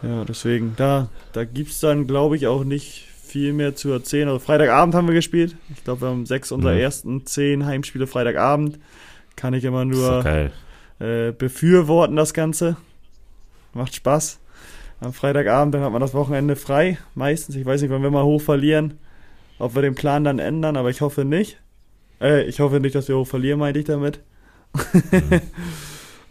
[0.02, 4.28] Ja, deswegen, da, da gibt es dann, glaube ich, auch nicht viel mehr zu erzählen.
[4.28, 5.56] Also Freitagabend haben wir gespielt.
[5.74, 6.80] Ich glaube, wir haben sechs unserer mhm.
[6.80, 8.78] ersten zehn Heimspiele Freitagabend.
[9.36, 10.50] Kann ich immer nur
[10.98, 12.76] äh, befürworten, das Ganze.
[13.74, 14.40] Macht Spaß.
[15.00, 16.98] Am Freitagabend, dann hat man das Wochenende frei.
[17.14, 17.54] Meistens.
[17.54, 18.98] Ich weiß nicht, wenn wir mal hoch verlieren,
[19.58, 21.60] ob wir den Plan dann ändern, aber ich hoffe nicht.
[22.20, 24.20] Äh, ich hoffe nicht, dass wir hoch verlieren, meinte ich damit.
[24.74, 25.40] Mhm.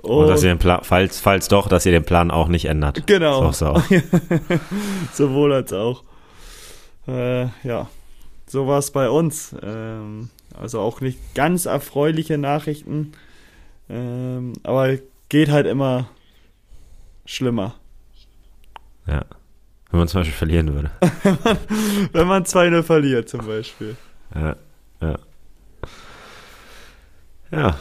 [0.10, 3.06] Und dass ihr den Plan, falls, falls doch, dass ihr den Plan auch nicht ändert.
[3.08, 3.52] Genau.
[3.52, 3.82] So,
[5.14, 6.04] Sowohl als auch.
[7.08, 7.88] Äh, ja,
[8.48, 9.56] so war es bei uns.
[9.62, 13.14] Ähm, also auch nicht ganz erfreuliche Nachrichten.
[13.90, 14.98] Ähm, aber
[15.30, 16.08] geht halt immer
[17.26, 17.76] schlimmer.
[19.06, 19.26] Ja.
[19.90, 20.92] Wenn man zum Beispiel verlieren würde.
[22.12, 23.96] Wenn man 2-0 verliert, zum Beispiel.
[24.36, 24.56] Ja,
[25.02, 25.20] ja.
[27.52, 27.80] Ja.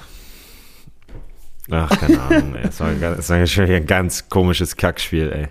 [1.71, 2.69] Ach, keine Ahnung, ey.
[2.69, 5.49] Es war, es war ein ganz komisches Kackspiel, ey.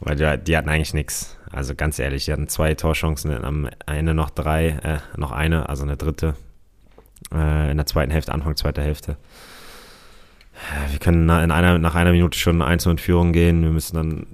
[0.00, 1.36] Weil die, die hatten eigentlich nichts.
[1.50, 5.82] Also ganz ehrlich, die hatten zwei Torchancen, am Ende noch drei, äh, noch eine, also
[5.82, 6.34] eine dritte.
[7.32, 9.16] Äh, in der zweiten Hälfte, Anfang zweiter Hälfte.
[10.90, 13.62] Wir können in einer, nach einer Minute schon 1 in Führung gehen.
[13.62, 14.26] Wir müssen dann,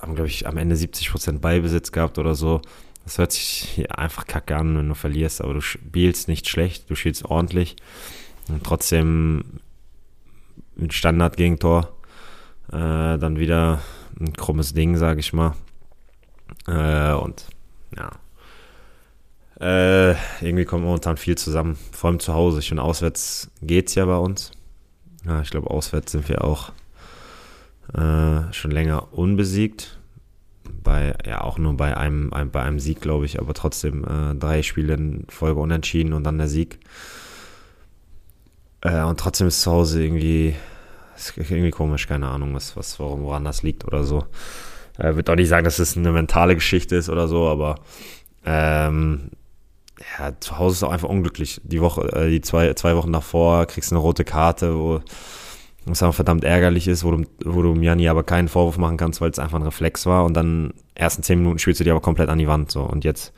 [0.00, 2.62] haben glaube ich am Ende 70% Ballbesitz gehabt oder so.
[3.04, 6.94] Das hört sich einfach kacke an, wenn du verlierst, aber du spielst nicht schlecht, du
[6.94, 7.76] spielst ordentlich.
[8.48, 9.60] Und trotzdem
[10.80, 11.88] mit Standard-Gegentor
[12.68, 13.80] äh, dann wieder
[14.18, 15.54] ein krummes Ding, sage ich mal.
[16.66, 17.46] Äh, und
[17.96, 18.10] ja.
[19.60, 21.76] Äh, irgendwie kommt momentan viel zusammen.
[21.92, 22.60] Vor allem zu Hause.
[22.60, 24.52] Ich finde, auswärts geht es ja bei uns.
[25.26, 26.72] Ja, ich glaube, auswärts sind wir auch
[27.94, 29.98] äh, schon länger unbesiegt.
[30.82, 34.34] Bei, ja, auch nur bei einem, ein, bei einem Sieg, glaube ich, aber trotzdem äh,
[34.34, 36.78] drei Spiele in Folge unentschieden und dann der Sieg.
[38.82, 40.54] Äh, und trotzdem ist zu Hause irgendwie,
[41.16, 44.24] ist irgendwie komisch, keine Ahnung, was, was, woran das liegt oder so.
[44.98, 47.76] Äh, würde auch nicht sagen, dass es eine mentale Geschichte ist oder so, aber
[48.44, 49.30] ähm,
[50.18, 51.60] ja, zu Hause ist auch einfach unglücklich.
[51.64, 55.00] Die Woche, äh, die zwei, zwei Wochen davor kriegst du eine rote Karte, wo
[55.90, 59.20] es einfach verdammt ärgerlich ist, wo du, wo du Jani aber keinen Vorwurf machen kannst,
[59.20, 62.00] weil es einfach ein Reflex war und dann ersten zehn Minuten spielst du die aber
[62.00, 62.70] komplett an die Wand.
[62.70, 62.82] So.
[62.82, 63.32] Und jetzt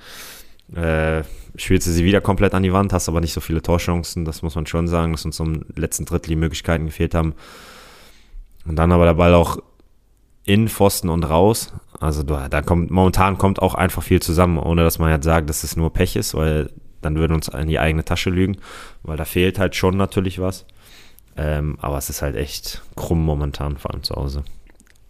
[0.75, 1.23] äh,
[1.57, 4.43] spielst du sie wieder komplett an die Wand, hast aber nicht so viele Torchancen, das
[4.43, 7.35] muss man schon sagen, dass uns zum letzten Drittel die Möglichkeiten gefehlt haben.
[8.67, 9.59] Und dann aber der Ball auch
[10.45, 11.73] in Pfosten und raus.
[12.01, 15.63] Also da kommt momentan kommt auch einfach viel zusammen, ohne dass man jetzt sagt, dass
[15.63, 18.57] es nur Pech ist, weil dann würden uns in die eigene Tasche lügen,
[19.03, 20.67] weil da fehlt halt schon natürlich was.
[21.37, 24.45] Ähm, aber es ist halt echt krumm momentan, vor allem zu Hause.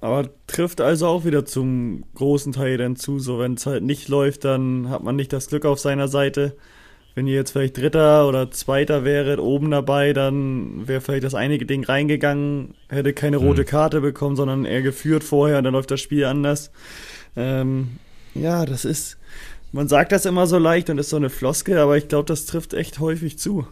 [0.03, 3.21] Aber trifft also auch wieder zum großen Teil dann zu.
[3.21, 6.57] So, wenn es halt nicht läuft, dann hat man nicht das Glück auf seiner Seite.
[7.15, 11.67] Wenn ihr jetzt vielleicht Dritter oder Zweiter wäret, oben dabei, dann wäre vielleicht das einige
[11.67, 13.47] Ding reingegangen, hätte keine hm.
[13.47, 16.73] rote Karte bekommen, sondern eher geführt vorher, dann läuft das Spiel anders.
[17.37, 17.99] Ähm,
[18.35, 19.19] ja, das ist,
[19.71, 22.47] man sagt das immer so leicht und ist so eine Floskel, aber ich glaube, das
[22.47, 23.69] trifft echt häufig zu.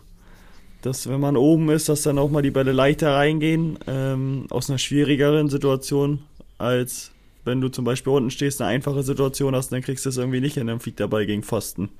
[0.83, 4.71] Dass, wenn man oben ist, dass dann auch mal die Bälle leichter reingehen, ähm, aus
[4.71, 6.21] einer schwierigeren Situation,
[6.59, 7.11] als
[7.45, 10.40] wenn du zum Beispiel unten stehst, eine einfache Situation hast, dann kriegst du es irgendwie
[10.40, 11.90] nicht und dann fliegt der Ball gegen Pfosten.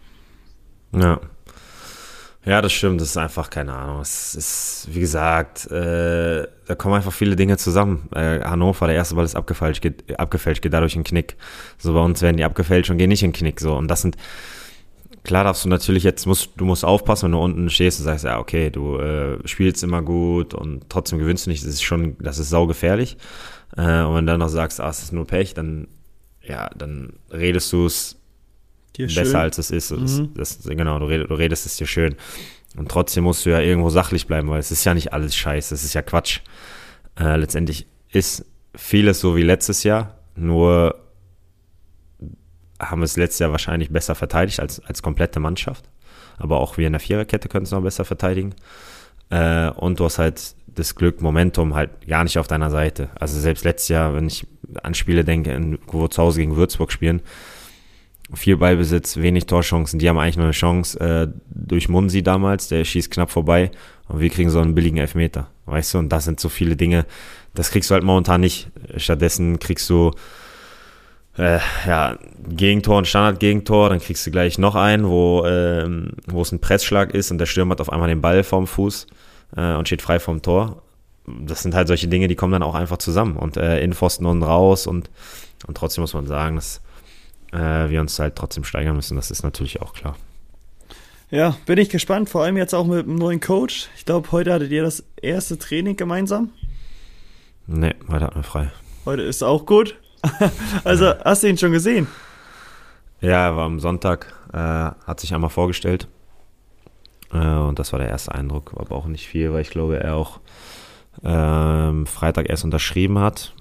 [0.93, 1.21] Ja.
[2.47, 3.01] Ja, das stimmt.
[3.03, 4.01] Das ist einfach keine Ahnung.
[4.01, 8.09] Es ist, wie gesagt, äh, da kommen einfach viele Dinge zusammen.
[8.15, 11.37] Äh, Hannover, der erste Ball ist abgefälscht, geht, abgefälscht, geht dadurch in Knick.
[11.77, 13.61] So bei uns werden die abgefälscht und gehen nicht in Knick.
[13.61, 14.17] So und das sind
[15.25, 18.25] klar darfst du natürlich jetzt musst du musst aufpassen, wenn du unten stehst und sagst
[18.25, 21.63] ja okay, du äh, spielst immer gut und trotzdem gewinnst du nicht.
[21.63, 23.17] Das ist schon, das ist saugefährlich.
[23.77, 25.89] Äh, und wenn du dann noch sagst, ah, es ist nur Pech, dann
[26.43, 28.17] ja, dann redest du es
[28.97, 29.37] besser schön.
[29.37, 29.91] als es ist.
[29.93, 30.35] Mhm.
[30.35, 32.17] Das, das, genau, du redest, du redest es dir schön.
[32.77, 35.75] Und trotzdem musst du ja irgendwo sachlich bleiben, weil es ist ja nicht alles Scheiße,
[35.75, 36.41] es ist ja Quatsch.
[37.19, 40.95] Äh, letztendlich ist vieles so wie letztes Jahr, nur
[42.81, 45.85] haben es letztes Jahr wahrscheinlich besser verteidigt als, als komplette Mannschaft.
[46.39, 48.55] Aber auch wir in der Viererkette können es noch besser verteidigen.
[49.29, 53.11] Äh, und du hast halt das Glück, Momentum halt gar nicht auf deiner Seite.
[53.19, 54.47] Also selbst letztes Jahr, wenn ich
[54.83, 57.23] an Spiele denke, wo wir zu Hause gegen Würzburg spielen,
[58.33, 59.99] viel Ballbesitz, wenig Torchancen.
[59.99, 63.71] Die haben eigentlich nur eine Chance äh, durch Munsi damals, der schießt knapp vorbei
[64.09, 65.49] und wir kriegen so einen billigen Elfmeter.
[65.67, 67.07] Weißt du, und das sind so viele Dinge,
[67.55, 68.71] das kriegst du halt momentan nicht.
[68.97, 70.13] Stattdessen kriegst du
[71.39, 76.53] äh, ja, Gegentor und Standard-Gegentor, dann kriegst du gleich noch einen, wo, ähm, wo es
[76.53, 79.07] ein Pressschlag ist und der Stürmer hat auf einmal den Ball vorm Fuß
[79.57, 80.83] äh, und steht frei vom Tor.
[81.27, 84.27] Das sind halt solche Dinge, die kommen dann auch einfach zusammen und äh, in Pfosten
[84.27, 85.11] und raus und,
[85.67, 86.81] und trotzdem muss man sagen, dass
[87.53, 89.17] äh, wir uns halt trotzdem steigern müssen.
[89.17, 90.17] Das ist natürlich auch klar.
[91.31, 93.89] Ja, bin ich gespannt, vor allem jetzt auch mit dem neuen Coach.
[93.97, 96.51] Ich glaube, heute hattet ihr das erste Training gemeinsam.
[97.69, 98.73] Nee, heute hatten wir frei.
[99.05, 100.00] Heute ist auch gut.
[100.85, 102.07] also, hast du ihn schon gesehen?
[103.21, 106.09] Ja, er war am Sonntag, äh, hat sich einmal vorgestellt.
[107.33, 110.17] Äh, und das war der erste Eindruck, aber auch nicht viel, weil ich glaube, er
[110.17, 110.41] auch
[111.23, 113.55] äh, Freitag erst unterschrieben hat.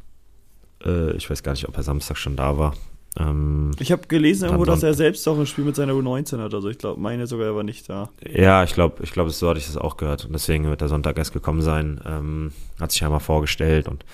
[0.84, 2.74] Äh, ich weiß gar nicht, ob er Samstag schon da war.
[3.18, 6.54] Ähm, ich habe gelesen irgendwo, dass er selbst auch ein Spiel mit seiner U19 hat.
[6.54, 8.10] Also ich glaube, meine sogar, er war nicht da.
[8.30, 10.26] Ja, ich glaube, ich glaube, so hatte ich das auch gehört.
[10.26, 12.00] Und deswegen wird der Sonntag erst gekommen sein.
[12.06, 14.06] Ähm, hat sich einmal vorgestellt und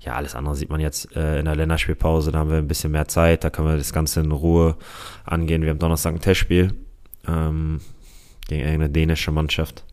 [0.00, 2.30] ja, alles andere sieht man jetzt äh, in der Länderspielpause.
[2.30, 3.42] Da haben wir ein bisschen mehr Zeit.
[3.42, 4.76] Da können wir das Ganze in Ruhe
[5.24, 5.62] angehen.
[5.62, 6.74] Wir haben Donnerstag ein Testspiel
[7.26, 7.80] ähm,
[8.48, 9.84] gegen irgendeine dänische Mannschaft.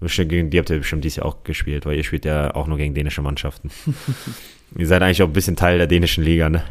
[0.00, 2.76] Gegen die habt ihr bestimmt dieses Jahr auch gespielt, weil ihr spielt ja auch nur
[2.76, 3.70] gegen dänische Mannschaften.
[4.76, 6.62] ihr seid eigentlich auch ein bisschen Teil der dänischen Liga, ne?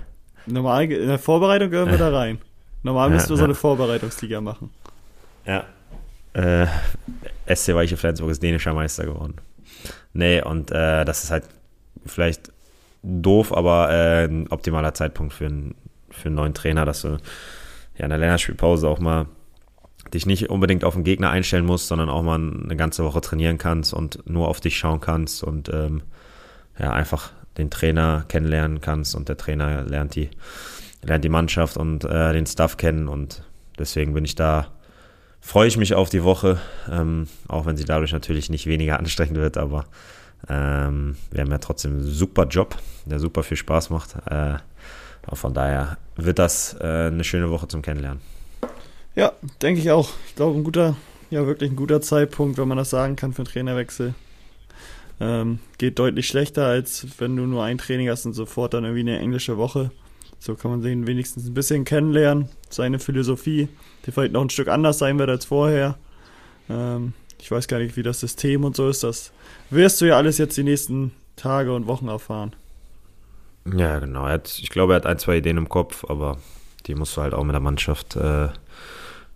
[0.45, 2.39] Normal, in der Vorbereitung gehören wir da rein.
[2.83, 4.69] Normal müssten wir so eine Vorbereitungsliga machen.
[5.45, 5.65] Ja.
[6.33, 6.67] Äh,
[7.53, 9.35] SC Weiche Flensburg ist dänischer Meister geworden.
[10.13, 11.45] Nee, und äh, das ist halt
[12.05, 12.51] vielleicht
[13.03, 15.75] doof, aber äh, ein optimaler Zeitpunkt für, einen,
[16.09, 17.17] für einen neuen Trainer, dass du
[17.97, 19.27] ja in der Länderspielpause auch mal
[20.13, 23.57] dich nicht unbedingt auf den Gegner einstellen musst, sondern auch mal eine ganze Woche trainieren
[23.57, 26.01] kannst und nur auf dich schauen kannst und ähm,
[26.77, 30.29] ja, einfach den Trainer kennenlernen kannst und der Trainer lernt die,
[31.01, 33.43] lernt die Mannschaft und äh, den Staff kennen und
[33.77, 34.67] deswegen bin ich da,
[35.39, 36.59] freue ich mich auf die Woche,
[36.91, 39.85] ähm, auch wenn sie dadurch natürlich nicht weniger anstrengend wird, aber
[40.49, 44.15] ähm, wir haben ja trotzdem einen super Job, der super viel Spaß macht.
[44.29, 44.57] Äh,
[45.31, 48.21] von daher wird das äh, eine schöne Woche zum Kennenlernen.
[49.15, 50.09] Ja, denke ich auch.
[50.27, 50.95] Ich glaube, ein guter,
[51.29, 54.15] ja, wirklich ein guter Zeitpunkt, wenn man das sagen kann, für einen Trainerwechsel.
[55.23, 59.01] Ähm, geht deutlich schlechter, als wenn du nur ein Training hast und sofort dann irgendwie
[59.01, 59.91] eine englische Woche.
[60.37, 63.69] So kann man den wenigstens ein bisschen kennenlernen, seine Philosophie,
[64.05, 65.97] die vielleicht noch ein Stück anders sein wird als vorher.
[66.69, 69.03] Ähm, ich weiß gar nicht, wie das System und so ist.
[69.03, 69.31] Das
[69.69, 72.53] wirst du ja alles jetzt die nächsten Tage und Wochen erfahren.
[73.73, 74.25] Ja, genau.
[74.25, 76.37] Hat, ich glaube, er hat ein, zwei Ideen im Kopf, aber
[76.85, 78.49] die musst du halt auch mit der Mannschaft äh,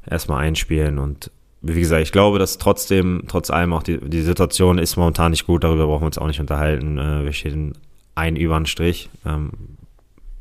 [0.05, 1.31] erstmal einspielen und
[1.75, 5.45] wie gesagt, ich glaube, dass trotzdem, trotz allem auch die, die Situation ist momentan nicht
[5.45, 6.97] gut, darüber brauchen wir uns auch nicht unterhalten.
[6.97, 7.73] Äh, wir stehen
[8.15, 9.51] ein über den Strich, ähm,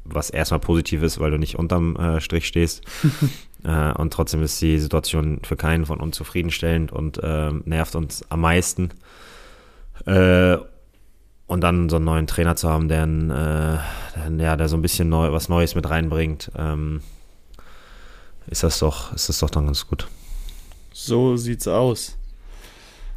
[0.05, 2.83] was erstmal positiv ist, weil du nicht unterm äh, Strich stehst.
[3.65, 8.25] äh, und trotzdem ist die Situation für keinen von uns zufriedenstellend und äh, nervt uns
[8.31, 8.91] am meisten.
[10.07, 10.57] Äh,
[11.47, 14.83] und dann so einen neuen Trainer zu haben, der, äh, der, ja, der so ein
[14.83, 17.03] bisschen neu, was Neues mit reinbringt, ähm,
[18.49, 20.09] ist das doch, ist das doch dann ganz gut.
[20.99, 22.17] So sieht's aus.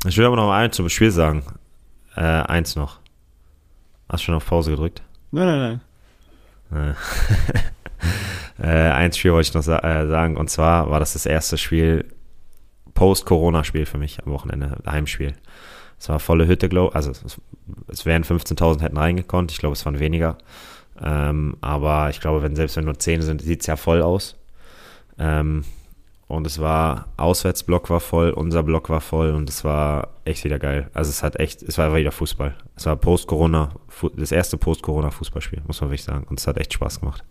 [0.06, 1.44] Ich will aber noch eins zum Spiel sagen.
[2.14, 3.00] Äh, eins noch.
[4.10, 5.02] Hast du schon auf Pause gedrückt?
[5.32, 5.82] Nein, nein,
[6.72, 6.96] nein.
[8.62, 10.36] äh, eins Spiel wollte ich noch sa äh, sagen.
[10.36, 12.04] Und zwar war das das erste Spiel,
[12.96, 15.36] Post-Corona-Spiel für mich am Wochenende, Heimspiel.
[15.98, 17.40] Es war volle Hütte, glaube Also es,
[17.88, 19.54] es wären 15.000 hätten reingekonnt.
[19.54, 20.38] Ich glaube, es waren weniger.
[21.02, 24.36] Ähm, aber ich glaube, wenn selbst wenn nur 10 sind, sieht es ja voll aus.
[25.18, 25.64] Ähm,
[26.30, 30.60] und es war, Auswärtsblock war voll, unser Block war voll und es war echt wieder
[30.60, 30.88] geil.
[30.94, 32.56] Also es hat echt, es war wieder Fußball.
[32.76, 33.72] Es war Post-Corona,
[34.16, 36.28] das erste Post-Corona-Fußballspiel, muss man wirklich sagen.
[36.30, 37.24] Und es hat echt Spaß gemacht.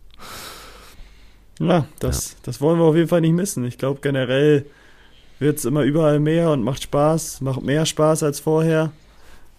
[1.60, 2.38] Ja, das, ja.
[2.42, 3.64] das wollen wir auf jeden Fall nicht missen.
[3.64, 4.66] Ich glaube, generell
[5.38, 8.90] wird es immer überall mehr und macht Spaß, macht mehr Spaß als vorher.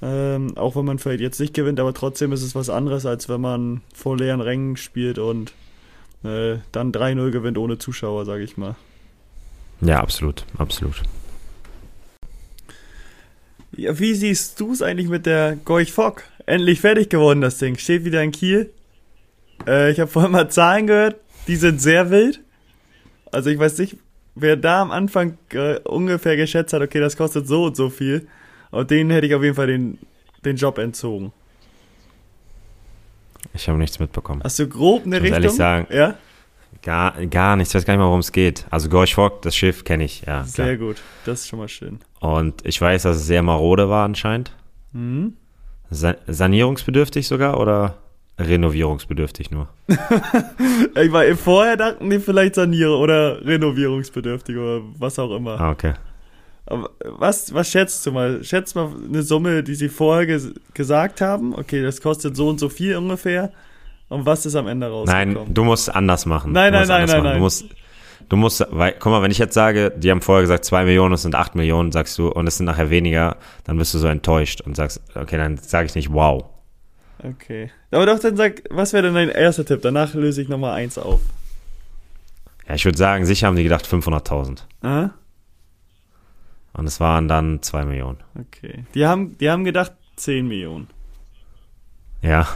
[0.01, 3.29] Ähm, auch wenn man vielleicht jetzt nicht gewinnt, aber trotzdem ist es was anderes, als
[3.29, 5.53] wenn man vor leeren Rängen spielt und
[6.25, 8.75] äh, dann 3-0 gewinnt ohne Zuschauer, sage ich mal.
[9.81, 11.01] Ja, absolut, absolut.
[13.71, 16.23] Ja, wie siehst du es eigentlich mit der Gorch Fock?
[16.45, 17.77] Endlich fertig geworden, das Ding.
[17.77, 18.71] Steht wieder in Kiel.
[19.67, 22.41] Äh, ich habe vorhin mal Zahlen gehört, die sind sehr wild.
[23.31, 23.95] Also ich weiß nicht,
[24.35, 28.27] wer da am Anfang äh, ungefähr geschätzt hat, okay, das kostet so und so viel.
[28.71, 29.99] Und denen hätte ich auf jeden Fall den,
[30.43, 31.31] den Job entzogen.
[33.53, 34.41] Ich habe nichts mitbekommen.
[34.43, 35.43] Hast du grob eine ich Richtung?
[35.43, 35.87] ehrlich sagen.
[35.91, 36.17] Ja?
[36.81, 38.65] Gar, gar nichts, ich weiß gar nicht mal, worum es geht.
[38.69, 40.43] Also Gorch Fock, das Schiff kenne ich, ja.
[40.43, 40.89] Sehr klar.
[40.89, 41.99] gut, das ist schon mal schön.
[42.19, 44.51] Und ich weiß, dass es sehr marode war anscheinend.
[44.93, 45.33] Mhm.
[45.89, 47.97] San sanierungsbedürftig sogar oder
[48.39, 49.67] renovierungsbedürftig nur?
[49.87, 55.59] ich war vorher dachten die vielleicht saniere oder renovierungsbedürftig oder was auch immer.
[55.59, 55.93] Ah, okay.
[56.65, 58.43] Aber was, was schätzt du mal?
[58.43, 61.53] Schätzt mal eine Summe, die sie vorher ges gesagt haben.
[61.55, 63.51] Okay, das kostet so und so viel ungefähr.
[64.09, 65.33] Und was ist am Ende rausgekommen?
[65.33, 66.51] Nein, du musst anders machen.
[66.51, 67.33] Nein, nein, nein, nein, nein.
[67.35, 67.65] Du musst,
[68.27, 71.13] du musst, weil, guck mal, wenn ich jetzt sage, die haben vorher gesagt, zwei Millionen,
[71.13, 74.07] es sind acht Millionen, sagst du, und es sind nachher weniger, dann bist du so
[74.07, 76.43] enttäuscht und sagst, okay, dann sage ich nicht wow.
[77.23, 77.69] Okay.
[77.91, 79.81] Aber doch, dann sag, was wäre denn dein erster Tipp?
[79.81, 81.19] Danach löse ich nochmal eins auf.
[82.67, 84.59] Ja, ich würde sagen, sicher haben die gedacht 500.000.
[84.81, 85.09] Ah?
[86.73, 88.19] Und es waren dann zwei Millionen.
[88.39, 88.85] Okay.
[88.93, 90.87] Die haben, die haben gedacht 10 Millionen.
[92.21, 92.47] Ja.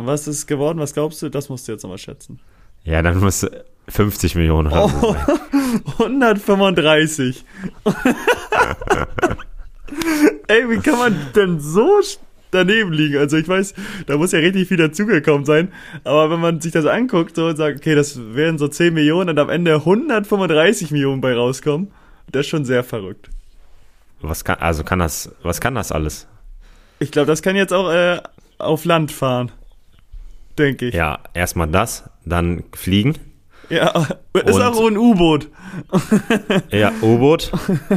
[0.00, 0.78] Und was ist geworden?
[0.78, 1.28] Was glaubst du?
[1.28, 2.40] Das musst du jetzt nochmal schätzen.
[2.84, 3.48] Ja, dann musst du
[3.88, 4.94] 50 Millionen haben.
[5.02, 5.14] Oh,
[5.98, 7.44] 135.
[10.48, 12.00] Ey, wie kann man denn so
[12.50, 13.18] daneben liegen?
[13.18, 13.74] Also ich weiß,
[14.06, 15.70] da muss ja richtig viel dazugekommen sein.
[16.04, 19.28] Aber wenn man sich das anguckt so und sagt, okay, das wären so 10 Millionen
[19.28, 21.92] und am Ende 135 Millionen bei rauskommen,
[22.32, 23.28] das ist schon sehr verrückt.
[24.22, 26.26] Was kann, also kann das, was kann das alles?
[27.00, 28.22] Ich glaube, das kann jetzt auch äh,
[28.56, 29.52] auf Land fahren
[30.60, 30.94] denke ich.
[30.94, 33.16] Ja, erstmal das, dann fliegen.
[33.68, 35.48] Ja, ist und, auch ein U-Boot.
[36.70, 37.52] ja, U-Boot.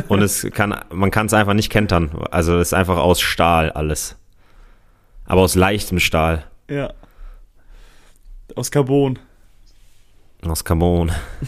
[0.07, 2.11] Und es kann, man kann es einfach nicht kentern.
[2.29, 4.15] Also es ist einfach aus Stahl alles.
[5.25, 6.45] Aber aus leichtem Stahl.
[6.69, 6.93] Ja.
[8.55, 9.17] Aus Carbon.
[10.43, 11.11] Aus Carbon.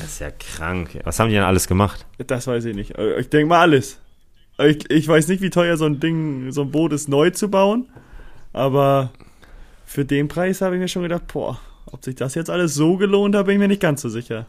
[0.00, 0.98] das ist ja krank.
[1.04, 2.06] Was haben die denn alles gemacht?
[2.26, 2.98] Das weiß ich nicht.
[2.98, 4.00] Ich denke mal alles.
[4.58, 7.48] Ich, ich weiß nicht, wie teuer so ein Ding, so ein Boot ist neu zu
[7.48, 7.88] bauen.
[8.52, 9.12] Aber
[9.92, 12.96] für den Preis habe ich mir schon gedacht, boah, ob sich das jetzt alles so
[12.96, 14.46] gelohnt hat, bin ich mir nicht ganz so sicher.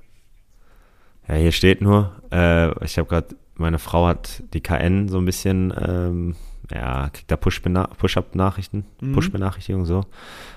[1.27, 5.25] Ja, hier steht nur, äh, ich habe gerade, meine Frau hat die KN so ein
[5.25, 6.35] bisschen, ähm,
[6.73, 9.13] ja, kriegt da Push-Up-Nachrichten, mhm.
[9.13, 10.05] Push-Benachrichtigungen so.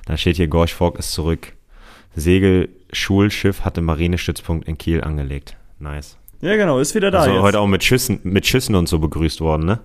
[0.07, 1.53] Da steht hier, Gorch Fork ist zurück.
[2.15, 5.57] Segel-Schulschiff hatte Marinestützpunkt in Kiel angelegt.
[5.79, 6.17] Nice.
[6.41, 7.21] Ja, genau, ist wieder da.
[7.21, 7.43] Also jetzt.
[7.43, 9.81] heute auch mit Schüssen, mit Schüssen und so begrüßt worden, ne?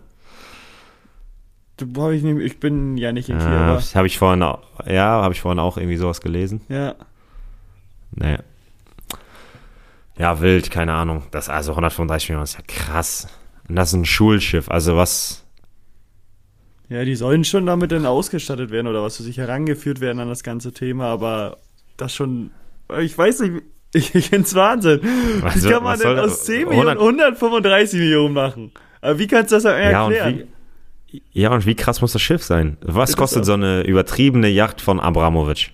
[1.82, 3.48] Ich, nicht, ich bin ja nicht in Kiel.
[3.48, 6.62] Ja, habe ich vorhin auch, ja, habe ich vorhin auch irgendwie sowas gelesen.
[6.70, 6.96] Ja.
[8.16, 8.38] Nee.
[10.18, 11.24] Ja, wild, keine Ahnung.
[11.32, 13.28] Das also 135 Millionen ist ja krass.
[13.68, 15.46] Und das ist ein Schulschiff, also was.
[16.90, 20.28] Ja, die sollen schon damit dann ausgestattet werden oder was für sich herangeführt werden an
[20.28, 21.58] das ganze Thema, aber
[21.96, 22.52] das schon,
[23.00, 23.64] ich weiß nicht,
[23.94, 25.02] ich, ich finde es Wahnsinn.
[25.42, 28.72] Also, wie kann man denn aus 10 Millionen 135 Millionen machen?
[29.02, 30.40] Aber wie kannst du das erklären?
[30.40, 30.46] Ja,
[31.32, 32.78] ja, und wie krass muss das Schiff sein?
[32.82, 35.72] Was kostet so eine übertriebene Yacht von Abramovic?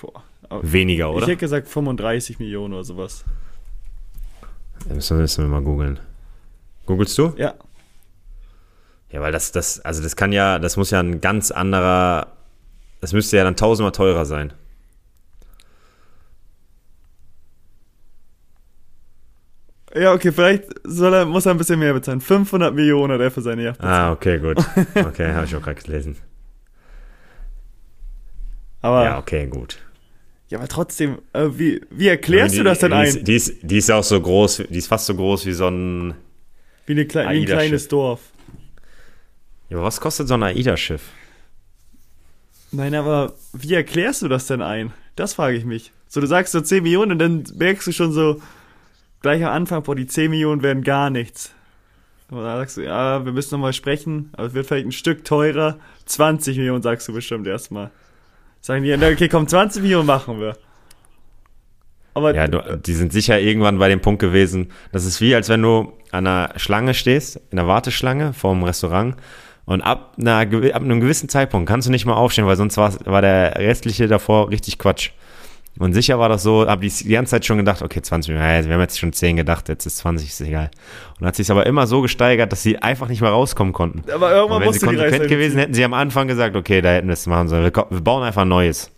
[0.00, 0.22] Boah,
[0.62, 1.22] Weniger, oder?
[1.22, 3.24] Ich hätte gesagt 35 Millionen oder sowas.
[4.86, 6.00] Da müssen, müssen wir mal googeln.
[6.86, 7.32] Googlest du?
[7.36, 7.54] Ja.
[9.10, 12.28] Ja, weil das, das, also das kann ja, das muss ja ein ganz anderer,
[13.00, 14.52] das müsste ja dann tausendmal teurer sein.
[19.94, 22.20] Ja, okay, vielleicht soll er, muss er ein bisschen mehr bezahlen.
[22.20, 23.94] 500 Millionen hat er für seine Yacht bezahlt.
[23.94, 24.58] Ah, okay, gut.
[24.94, 26.16] Okay, habe ich auch gerade gelesen.
[28.80, 29.78] Aber, ja, okay, gut.
[30.48, 33.06] Ja, aber trotzdem, äh, wie, wie erklärst ja, die, du das denn die ein?
[33.06, 35.68] Ist, die, ist, die ist auch so groß, die ist fast so groß wie so
[35.68, 36.14] ein.
[36.86, 38.20] Wie, eine Kle wie ein kleines Dorf.
[39.68, 41.02] Ja, aber was kostet so ein AIDA-Schiff?
[42.72, 44.92] Nein, aber wie erklärst du das denn ein?
[45.16, 45.92] Das frage ich mich.
[46.08, 48.42] So, du sagst so 10 Millionen und dann merkst du schon so
[49.22, 51.54] gleich am Anfang, boah, die 10 Millionen werden gar nichts.
[52.30, 55.24] Und dann sagst du, ja, wir müssen nochmal sprechen, aber es wird vielleicht ein Stück
[55.24, 55.78] teurer.
[56.06, 57.90] 20 Millionen sagst du bestimmt erstmal.
[58.60, 60.56] Sagen die, okay, komm, 20 Millionen machen wir.
[62.14, 65.48] Aber ja, du, die sind sicher irgendwann bei dem Punkt gewesen, das ist wie, als
[65.48, 69.16] wenn du an einer Schlange stehst, in einer Warteschlange vor einem Restaurant
[69.64, 72.94] und ab, einer, ab einem gewissen Zeitpunkt kannst du nicht mal aufstehen, weil sonst war,
[73.06, 75.10] war der restliche davor richtig Quatsch.
[75.78, 78.68] Und sicher war das so, habe ich die ganze Zeit schon gedacht, okay, 20 Minuten,
[78.68, 80.70] wir haben jetzt schon 10 gedacht, jetzt ist 20, ist egal.
[81.18, 84.02] Und hat sich aber immer so gesteigert, dass sie einfach nicht mehr rauskommen konnten.
[84.10, 87.08] Aber irgendwann und wenn sie konsequent gewesen, hätten sie am Anfang gesagt, okay, da hätten
[87.08, 87.64] wir es machen sollen.
[87.64, 88.90] Wir, wir bauen einfach ein neues.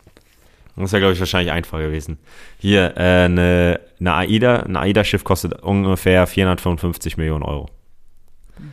[0.76, 2.18] Das wäre, glaube ich, wahrscheinlich einfacher gewesen.
[2.58, 7.68] Hier, äh, eine, eine AIDA, ein AIDA-Schiff kostet ungefähr 455 Millionen Euro.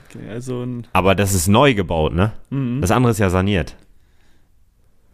[0.10, 2.32] Okay, also Aber das ist neu gebaut, ne?
[2.50, 2.82] Mhm.
[2.82, 3.76] Das andere ist ja saniert.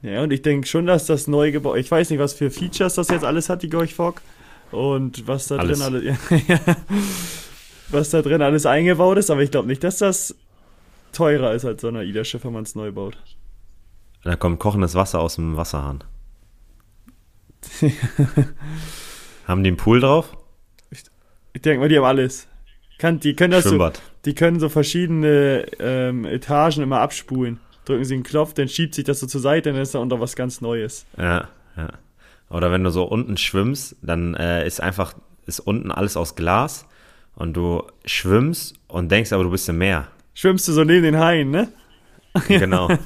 [0.02, 2.96] Ja, und ich denke schon, dass das neu gebaut Ich weiß nicht, was für Features
[2.96, 4.22] das jetzt alles hat, die Gorch Fog.
[4.72, 5.80] Und was da alles.
[5.80, 6.18] drin alles.
[6.48, 6.60] Ja,
[7.90, 10.36] was da drin alles eingebaut ist, aber ich glaube nicht, dass das
[11.14, 13.18] teurer ist als so ein AIDA-Schiff, wenn man es neu baut.
[14.24, 16.04] Da kommt kochendes Wasser aus dem Wasserhahn.
[19.48, 20.36] haben die einen Pool drauf?
[20.92, 21.04] Ich,
[21.54, 22.48] ich denke mal, die haben alles.
[22.98, 23.92] Kann, die können das so,
[24.26, 29.04] die können so verschiedene ähm, Etagen immer abspulen drücken sie einen Knopf, dann schiebt sich
[29.06, 31.06] das so zur Seite, dann ist da unter was ganz Neues.
[31.18, 31.90] Ja, ja.
[32.50, 35.14] Oder wenn du so unten schwimmst, dann äh, ist einfach,
[35.46, 36.86] ist unten alles aus Glas
[37.36, 40.08] und du schwimmst und denkst aber, du bist im Meer.
[40.34, 41.70] Schwimmst du so neben den Haien, ne?
[42.48, 42.90] Genau.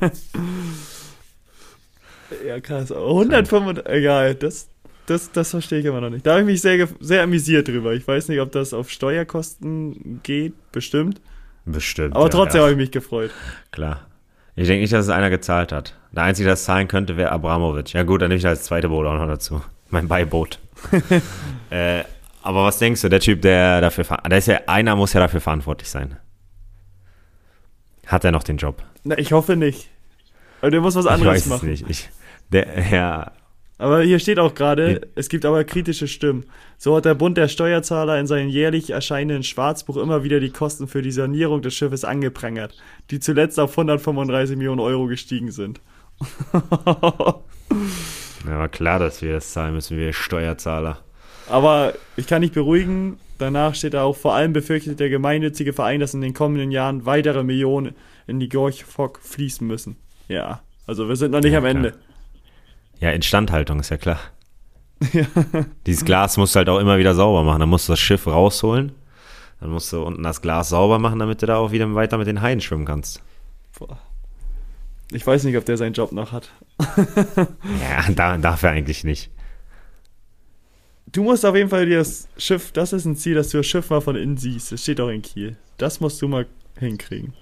[2.46, 2.92] ja, krass.
[2.92, 4.68] 105, egal, das,
[5.06, 6.26] das, das verstehe ich immer noch nicht.
[6.26, 7.94] Da habe ich mich sehr, sehr amüsiert drüber.
[7.94, 11.22] Ich weiß nicht, ob das auf Steuerkosten geht, bestimmt.
[11.66, 12.16] Bestimmt.
[12.16, 12.64] Aber trotzdem ja.
[12.64, 13.32] habe ich mich gefreut.
[13.72, 14.11] Klar.
[14.62, 15.96] Ich denke nicht, dass es einer gezahlt hat.
[16.12, 17.94] Der Einzige, der es zahlen könnte, wäre Abramovic.
[17.94, 19.62] Ja gut, dann nehme ich als zweite Boot auch noch dazu.
[19.90, 20.60] Mein Beiboot.
[21.72, 22.04] äh,
[22.44, 25.42] aber was denkst du, der Typ, der dafür, der ist ja, einer muss ja dafür
[25.42, 26.18] verantwortlich sein.
[28.06, 28.84] Hat er noch den Job?
[29.04, 29.90] Na, ich hoffe nicht.
[30.62, 31.72] Aber der muss was anderes ich weiß machen.
[31.72, 31.90] Es nicht.
[31.90, 32.10] Ich,
[32.52, 33.32] der, ja,
[33.82, 36.46] aber hier steht auch gerade, es gibt aber kritische Stimmen.
[36.78, 40.88] So hat der Bund der Steuerzahler in seinem jährlich erscheinenden Schwarzbuch immer wieder die Kosten
[40.88, 42.78] für die Sanierung des Schiffes angeprangert,
[43.10, 45.82] die zuletzt auf 135 Millionen Euro gestiegen sind.
[46.54, 47.42] ja,
[48.46, 51.00] war klar, dass wir das zahlen müssen, wir Steuerzahler.
[51.50, 56.00] Aber ich kann nicht beruhigen, danach steht da auch, vor allem befürchtet der gemeinnützige Verein,
[56.00, 57.96] dass in den kommenden Jahren weitere Millionen
[58.28, 59.96] in die Gorch Fock fließen müssen.
[60.28, 61.94] Ja, also wir sind noch nicht ja, am Ende.
[61.94, 62.11] Klar.
[63.02, 64.20] Ja, Instandhaltung ist ja klar.
[65.14, 65.26] Ja.
[65.88, 67.62] Dieses Glas musst du halt auch immer wieder sauber machen.
[67.62, 68.92] Dann musst du das Schiff rausholen.
[69.60, 72.28] Dann musst du unten das Glas sauber machen, damit du da auch wieder weiter mit
[72.28, 73.24] den Haien schwimmen kannst.
[73.80, 73.98] Boah.
[75.12, 76.52] Ich weiß nicht, ob der seinen Job noch hat.
[77.38, 79.32] ja, da, darf er eigentlich nicht.
[81.12, 83.66] Du musst auf jeden Fall dir das Schiff, das ist ein Ziel, dass du das
[83.66, 84.72] Schiff mal von innen siehst.
[84.72, 85.58] Es steht auch in Kiel.
[85.78, 86.46] Das musst du mal
[86.78, 87.34] hinkriegen.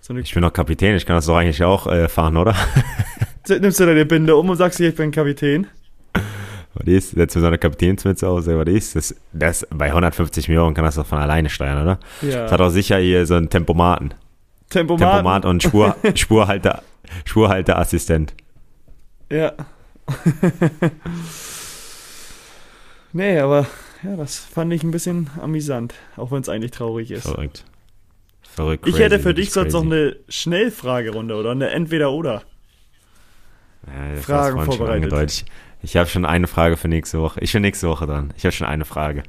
[0.00, 2.54] So ich bin doch Kapitän, ich kann das doch eigentlich auch äh, fahren, oder?
[3.48, 5.66] nimmst du deine Binde um und sagst, ich bin Kapitän.
[6.74, 7.10] Was ist?
[7.10, 8.96] Setzt mir so eine Kapitänsmütze aus, was ist?
[8.96, 11.98] Das, das, bei 150 Millionen kann das doch von alleine steuern, oder?
[12.22, 12.44] Ja.
[12.44, 14.14] Das hat auch sicher hier so einen Tempomaten.
[14.70, 15.12] Tempomaten?
[15.12, 16.82] Tempomat und Spur, Spurhalter,
[17.24, 18.34] Spurhalterassistent.
[19.30, 19.52] Ja.
[23.12, 23.66] nee, aber
[24.02, 27.24] ja, das fand ich ein bisschen amüsant, auch wenn es eigentlich traurig ist.
[27.24, 27.64] Verrückt.
[28.42, 28.86] Verrückt.
[28.86, 32.42] Ich hätte für dich sonst noch eine Schnellfragerunde oder eine Entweder-Oder.
[33.86, 35.30] Ja, Fragen vorbereitet.
[35.30, 35.44] Ich,
[35.82, 37.40] ich habe schon eine Frage für nächste Woche.
[37.40, 38.32] Ich bin nächste Woche dran.
[38.36, 39.22] Ich habe schon eine Frage.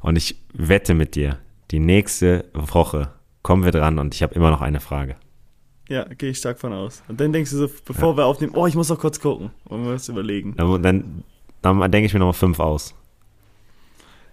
[0.00, 1.38] Und ich wette mit dir,
[1.70, 5.16] die nächste Woche kommen wir dran und ich habe immer noch eine Frage.
[5.88, 7.02] Ja, gehe ich stark von aus.
[7.08, 8.18] Und dann denkst du so, bevor ja.
[8.18, 10.54] wir aufnehmen, oh, ich muss noch kurz gucken und wir müssen überlegen.
[10.56, 11.24] Dann, dann,
[11.62, 12.94] dann denke ich mir noch mal fünf aus.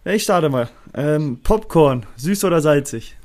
[0.06, 0.70] Ja, ich starte mal.
[0.94, 3.18] Ähm, Popcorn, süß oder salzig?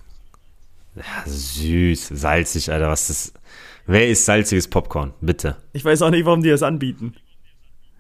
[0.95, 3.42] Ja, süß, salzig, Alter, was ist das?
[3.87, 5.13] Wer ist salziges Popcorn?
[5.21, 5.57] Bitte.
[5.73, 7.15] Ich weiß auch nicht, warum die das anbieten.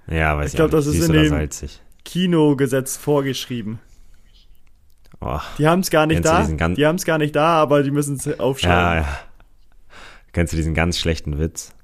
[0.06, 1.80] Ja, weiß ich glaube, das ist in dem salzig.
[2.04, 3.78] Kinogesetz vorgeschrieben.
[5.20, 6.44] Oh, die haben es gar nicht da.
[6.46, 8.76] Die haben es gar nicht da, aber die müssen es aufschreiben.
[8.76, 9.20] Ja, ja.
[10.32, 11.74] Kennst du diesen ganz schlechten Witz?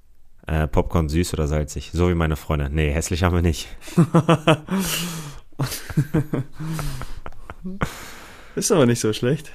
[0.46, 1.90] Äh, Popcorn süß oder salzig?
[1.92, 2.70] So wie meine Freunde.
[2.70, 3.68] Nee, hässlich haben wir nicht.
[8.56, 9.52] Ist aber nicht so schlecht.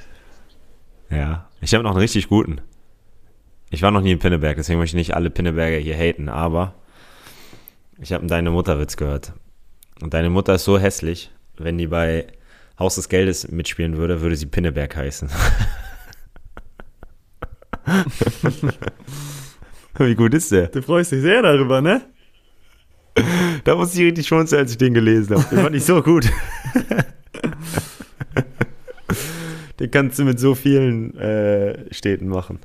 [1.10, 2.62] Ja, ich habe noch einen richtig guten.
[3.74, 6.76] Ich war noch nie in Pinneberg, deswegen möchte ich nicht alle Pinneberger hier haten, aber
[8.00, 9.34] ich habe einen Deine Mutterwitz gehört.
[10.00, 12.28] Und deine Mutter ist so hässlich, wenn die bei
[12.78, 15.28] Haus des Geldes mitspielen würde, würde sie Pinneberg heißen.
[19.98, 20.68] Wie gut ist der?
[20.68, 22.04] Du freust dich sehr darüber, ne?
[23.64, 25.50] Da musste ich richtig schmunzeln, als ich den gelesen habe.
[25.50, 26.30] Den fand ich so gut.
[29.80, 32.60] den kannst du mit so vielen äh, Städten machen.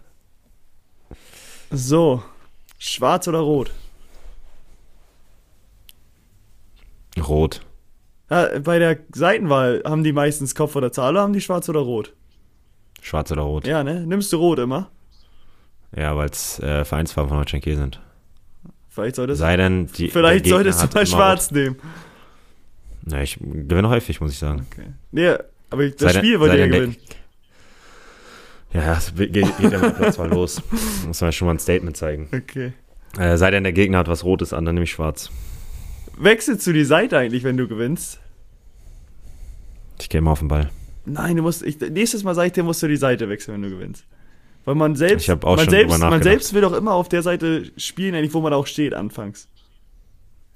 [1.71, 2.23] So,
[2.79, 3.71] schwarz oder rot?
[7.19, 7.61] Rot.
[8.31, 11.81] Ja, bei der Seitenwahl haben die meistens Kopf oder Zahl oder haben die schwarz oder
[11.81, 12.15] rot?
[13.01, 13.67] Schwarz oder rot?
[13.67, 14.07] Ja, ne?
[14.07, 14.91] Nimmst du rot immer?
[15.97, 18.01] Ja, weil es äh, Vereinsfarben von Holstein Kiel sind.
[18.89, 21.53] Vielleicht solltest, Sei denn, die, vielleicht solltest du mal schwarz rot.
[21.57, 21.77] nehmen.
[23.07, 24.67] Ja, ich gewinne häufig, muss ich sagen.
[24.71, 24.89] Okay.
[25.13, 25.35] Nee,
[25.71, 26.97] aber das sei Spiel wollt ihr ja gewinnen.
[28.73, 30.63] Ja, es geht, geht ja Platz mal los.
[31.07, 32.29] Muss man schon mal ein Statement zeigen.
[32.33, 32.73] Okay.
[33.19, 35.31] Äh, sei denn, der Gegner hat was Rotes an, dann nehme ich schwarz.
[36.19, 38.21] Wechselst du die Seite eigentlich, wenn du gewinnst?
[40.01, 40.71] Ich gehe immer auf den Ball.
[41.05, 41.63] Nein, du musst.
[41.63, 44.05] Ich, nächstes Mal sag ich dir, musst du die Seite wechseln, wenn du gewinnst.
[44.65, 47.23] Weil man selbst, ich auch man, schon selbst man selbst will doch immer auf der
[47.23, 49.49] Seite spielen, eigentlich, wo man auch steht, anfangs.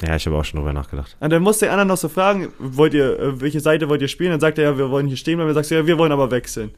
[0.07, 1.17] Ja, ich habe auch schon drüber nachgedacht.
[1.21, 4.09] Und dann muss der andere noch so fragen, wollt ihr, äh, welche Seite wollt ihr
[4.09, 4.33] spielen?
[4.33, 5.49] Dann sagt er, ja, wir wollen hier stehen bleiben.
[5.49, 6.73] Dann sagst du, ja, wir wollen aber wechseln.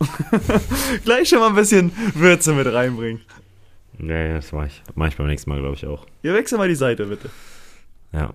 [1.04, 3.22] Gleich schon mal ein bisschen Würze mit reinbringen.
[3.98, 4.82] Ja, ja das mache ich.
[4.94, 6.06] Mach ich beim nächsten Mal, glaube ich, auch.
[6.22, 7.30] Ja, wechsel mal die Seite, bitte.
[8.12, 8.32] Ja.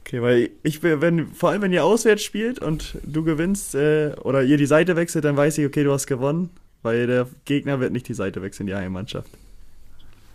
[0.00, 4.42] Okay, weil ich wenn vor allem wenn ihr auswärts spielt und du gewinnst äh, oder
[4.42, 6.50] ihr die Seite wechselt, dann weiß ich, okay, du hast gewonnen,
[6.82, 9.30] weil der Gegner wird nicht die Seite wechseln, die Heimmannschaft.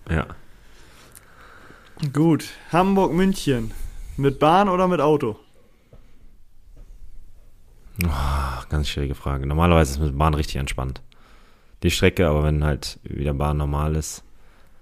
[0.09, 0.25] Ja.
[2.13, 3.71] Gut, Hamburg München
[4.17, 5.37] mit Bahn oder mit Auto?
[8.05, 9.45] Oh, ganz schwierige Frage.
[9.45, 11.01] Normalerweise ist mit Bahn richtig entspannt.
[11.83, 14.23] Die Strecke, aber wenn halt wieder Bahn normal ist.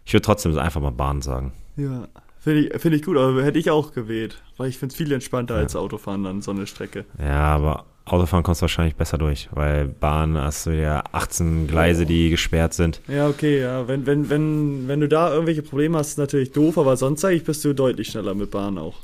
[0.06, 1.54] Ich würde trotzdem einfach mal Bahn sagen.
[1.76, 2.08] Ja,
[2.40, 4.42] finde ich, find ich gut, aber hätte ich auch gewählt.
[4.58, 5.62] Weil ich finde es viel entspannter ja.
[5.62, 7.06] als Autofahren dann so eine Strecke.
[7.20, 12.06] Ja, aber Autofahren kommst du wahrscheinlich besser durch, weil Bahn hast du ja 18 Gleise,
[12.06, 13.02] die gesperrt sind.
[13.08, 13.88] Ja, okay, ja.
[13.88, 17.36] Wenn, wenn, wenn, wenn du da irgendwelche Probleme hast, ist natürlich doof, aber sonst sage
[17.36, 18.96] ich, bist du deutlich schneller mit Bahn auch.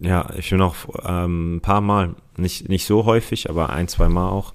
[0.00, 0.74] Ja, ich bin auch
[1.04, 4.54] ähm, ein paar Mal, nicht, nicht so häufig, aber ein, zwei Mal auch.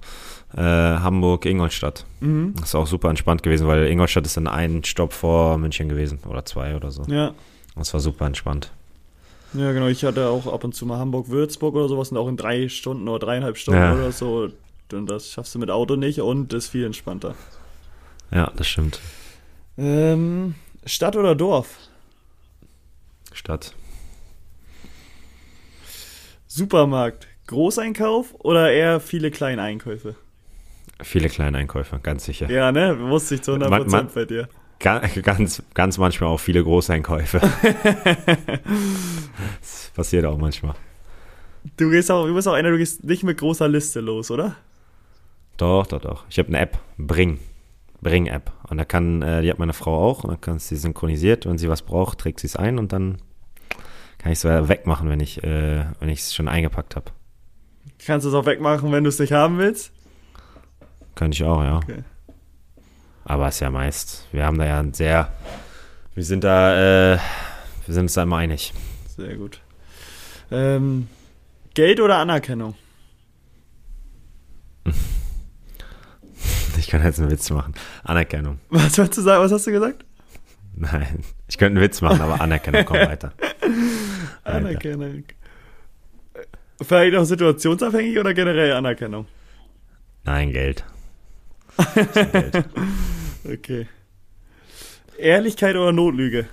[0.56, 2.06] Äh, Hamburg-Ingolstadt.
[2.20, 2.54] Mhm.
[2.56, 6.20] Das ist auch super entspannt gewesen, weil Ingolstadt ist dann ein Stopp vor München gewesen
[6.26, 7.02] oder zwei oder so.
[7.04, 7.34] Ja.
[7.76, 8.72] Das war super entspannt.
[9.52, 9.86] Ja, genau.
[9.86, 13.08] Ich hatte auch ab und zu mal Hamburg-Würzburg oder sowas und auch in drei Stunden
[13.08, 13.94] oder dreieinhalb Stunden ja.
[13.94, 14.50] oder so.
[14.92, 17.34] Und das schaffst du mit Auto nicht und ist viel entspannter.
[18.30, 19.00] Ja, das stimmt.
[19.76, 21.76] Ähm, Stadt oder Dorf?
[23.32, 23.74] Stadt.
[26.58, 30.16] Supermarkt, Großeinkauf oder eher viele Kleineinkäufe?
[31.00, 32.50] Viele Kleineinkäufe, ganz sicher.
[32.50, 32.98] Ja, ne?
[32.98, 34.48] Wusste ich zu 100% man, man, bei dir.
[34.80, 37.40] Ganz, ganz manchmal auch viele Großeinkäufe.
[39.60, 40.74] das passiert auch manchmal.
[41.76, 44.56] Du gehst auch, du bist auch einer, du gehst nicht mit großer Liste los, oder?
[45.56, 46.24] Doch, doch, doch.
[46.28, 47.38] Ich habe eine App, Bring.
[48.00, 48.52] Bring-App.
[48.68, 51.58] Und da kann, äh, die hat meine Frau auch, und dann kann sie synchronisiert, wenn
[51.58, 53.18] sie was braucht, trägt sie es ein und dann
[54.18, 57.10] kann ich es wegmachen, wenn ich äh, wenn ich es schon eingepackt habe.
[58.04, 59.92] Kannst du es auch wegmachen, wenn du es nicht haben willst?
[61.14, 61.76] Könnte ich auch, ja.
[61.76, 62.04] Okay.
[63.24, 65.32] Aber es ist ja meist, wir haben da ja ein sehr,
[66.14, 67.18] wir sind da, äh,
[67.86, 68.72] wir sind uns da immer einig.
[69.16, 69.60] Sehr gut.
[70.50, 71.08] Ähm,
[71.74, 72.74] Geld oder Anerkennung?
[76.78, 77.74] Ich kann jetzt einen Witz machen.
[78.04, 78.60] Anerkennung.
[78.70, 79.42] Was wolltest du sagen?
[79.42, 80.04] Was hast du gesagt?
[80.76, 83.32] Nein, ich könnte einen Witz machen, aber Anerkennung, komm weiter.
[84.48, 85.24] Anerkennung.
[86.80, 89.26] Vielleicht auch situationsabhängig oder generell Anerkennung?
[90.24, 90.84] Nein, Geld.
[91.94, 92.64] Geld.
[93.44, 93.86] Okay.
[95.16, 96.46] Ehrlichkeit oder Notlüge?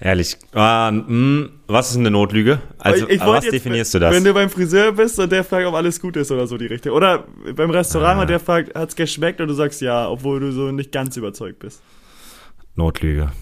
[0.00, 0.36] Ehrlich.
[0.52, 2.60] Ah, mh, hm, was ist eine Notlüge?
[2.78, 4.14] Also, was jetzt, definierst du das?
[4.14, 6.66] Wenn du beim Friseur bist und der fragt, ob alles gut ist oder so die
[6.66, 6.92] Richtung.
[6.92, 8.22] Oder beim Restaurant ah.
[8.22, 11.16] und der fragt, hat es geschmeckt und du sagst ja, obwohl du so nicht ganz
[11.16, 11.82] überzeugt bist.
[12.74, 13.32] Notlüge.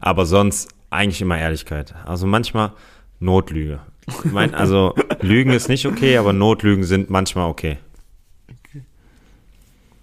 [0.00, 1.94] Aber sonst eigentlich immer Ehrlichkeit.
[2.04, 2.72] Also manchmal
[3.20, 3.80] Notlüge.
[4.06, 7.78] Ich mein, also Lügen ist nicht okay, aber Notlügen sind manchmal okay.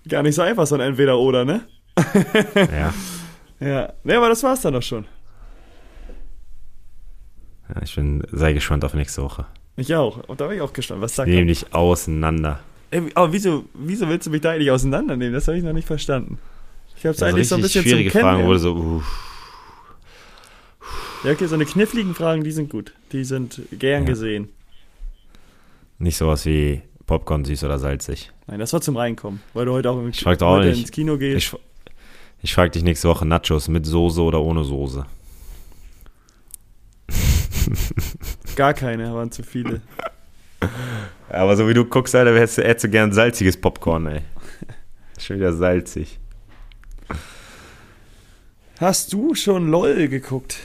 [0.07, 1.61] Gar nicht so einfach, sondern entweder oder, ne?
[2.55, 2.93] ja.
[3.59, 3.93] Ja.
[4.03, 5.05] Ne, aber das war's dann doch schon.
[7.69, 9.45] Ja, ich bin sehr gespannt auf nächste Woche.
[9.77, 10.17] Ich auch.
[10.27, 11.01] Und da bin ich auch gespannt.
[11.01, 11.29] Was sagt?
[11.29, 12.59] Nehm dich auseinander.
[12.91, 15.33] Ey, aber wieso, wieso willst du mich da eigentlich auseinandernehmen?
[15.33, 16.37] Das habe ich noch nicht verstanden.
[16.97, 19.32] Ich habe es also eigentlich so ein bisschen schwierige zum Fragen wurde so, uff.
[21.23, 22.93] Ja, okay, so eine kniffligen Fragen, die sind gut.
[23.13, 24.09] Die sind gern ja.
[24.09, 24.49] gesehen.
[25.97, 28.31] Nicht sowas wie Popcorn süß oder salzig.
[28.47, 30.81] Nein, das war zum Reinkommen, weil du heute auch, im ich frag auch nicht.
[30.81, 31.37] ins Kino gehst.
[31.37, 31.55] Ich,
[32.41, 35.05] ich frage dich nächste Woche Nachos mit Soße oder ohne Soße.
[38.57, 39.79] Gar keine, waren zu viele.
[41.29, 44.21] Aber so wie du guckst, Alter, hättest du, hättest du gern salziges Popcorn, ey.
[45.17, 46.19] Schon wieder salzig.
[48.79, 50.57] Hast du schon LOL geguckt?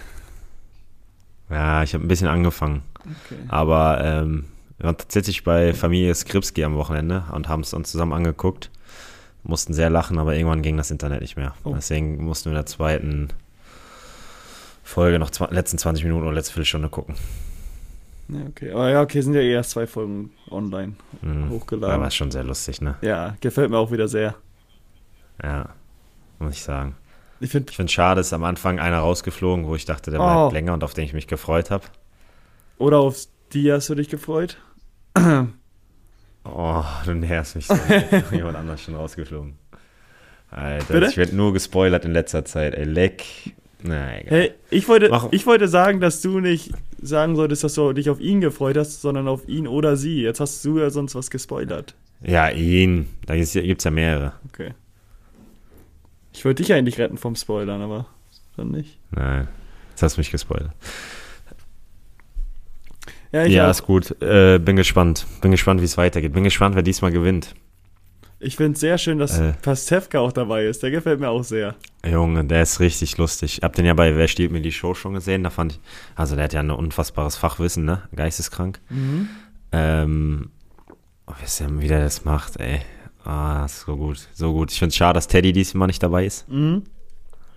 [1.51, 2.83] Ja, ich habe ein bisschen angefangen.
[3.01, 3.41] Okay.
[3.49, 4.45] Aber ähm,
[4.79, 8.71] wir waren tatsächlich bei Familie Skripski am Wochenende und haben es uns zusammen angeguckt.
[9.45, 11.55] Mussten sehr lachen, aber irgendwann ging das Internet nicht mehr.
[11.65, 11.73] Oh.
[11.75, 13.29] Deswegen mussten wir in der zweiten
[14.85, 17.15] Folge noch letzten 20 Minuten oder letzte Viertelstunde gucken.
[18.29, 18.73] Ja, okay.
[18.73, 21.51] Aber ja, okay, sind ja eher zwei Folgen online mhm.
[21.51, 21.95] hochgeladen.
[21.95, 22.97] Aber ist schon sehr lustig, ne?
[23.01, 24.35] Ja, gefällt mir auch wieder sehr.
[25.43, 25.71] Ja,
[26.39, 26.95] muss ich sagen.
[27.41, 30.25] Ich finde es schade, ist am Anfang einer rausgeflogen, wo ich dachte, der oh.
[30.25, 31.85] bleibt länger und auf den ich mich gefreut habe.
[32.79, 33.17] Oder auf
[33.53, 34.59] die hast du dich gefreut?
[36.45, 37.75] Oh, du nervst mich so.
[38.33, 39.59] Jemand anders schon rausgeflogen.
[40.51, 41.07] Alter, Bitte?
[41.11, 42.75] ich werde nur gespoilert in letzter Zeit.
[42.75, 43.25] Ey, leck.
[43.83, 44.39] Na, egal.
[44.39, 48.19] Hey, ich wollte, ich wollte sagen, dass du nicht sagen solltest, dass du dich auf
[48.19, 50.23] ihn gefreut hast, sondern auf ihn oder sie.
[50.23, 51.95] Jetzt hast du ja sonst was gespoilert.
[52.23, 53.09] Ja, ihn.
[53.27, 54.33] Da gibt es ja mehrere.
[54.49, 54.73] Okay.
[56.33, 58.07] Ich wollte dich eigentlich retten vom Spoilern, aber
[58.57, 58.99] dann nicht.
[59.11, 59.49] Nein,
[59.91, 60.73] jetzt hast du mich gespoilert.
[63.33, 64.21] Ja, ja ist gut.
[64.23, 65.27] Äh, bin gespannt.
[65.43, 66.33] Bin gespannt, wie es weitergeht.
[66.33, 67.55] Bin gespannt, wer diesmal gewinnt.
[68.41, 70.83] Ich finde es sehr schön, dass äh, Pastewka auch dabei ist.
[70.83, 71.75] Der gefällt mir auch sehr.
[72.07, 73.59] Junge, der ist richtig lustig.
[73.59, 75.43] Ich hab den ja bei Wer stiehlt mir die Show schon gesehen.
[75.43, 75.81] Da fand ich,
[76.15, 78.03] also der hat ja ein unfassbares Fachwissen, ne?
[78.15, 78.81] Geisteskrank.
[78.91, 79.29] Mhm.
[79.73, 80.51] Ähm,
[81.27, 82.81] oh, wie der das macht, ey.
[83.29, 84.73] Ah, so gut, so gut.
[84.73, 86.49] Ich finde es schade, dass Teddy diesmal nicht dabei ist.
[86.49, 86.85] Mhm.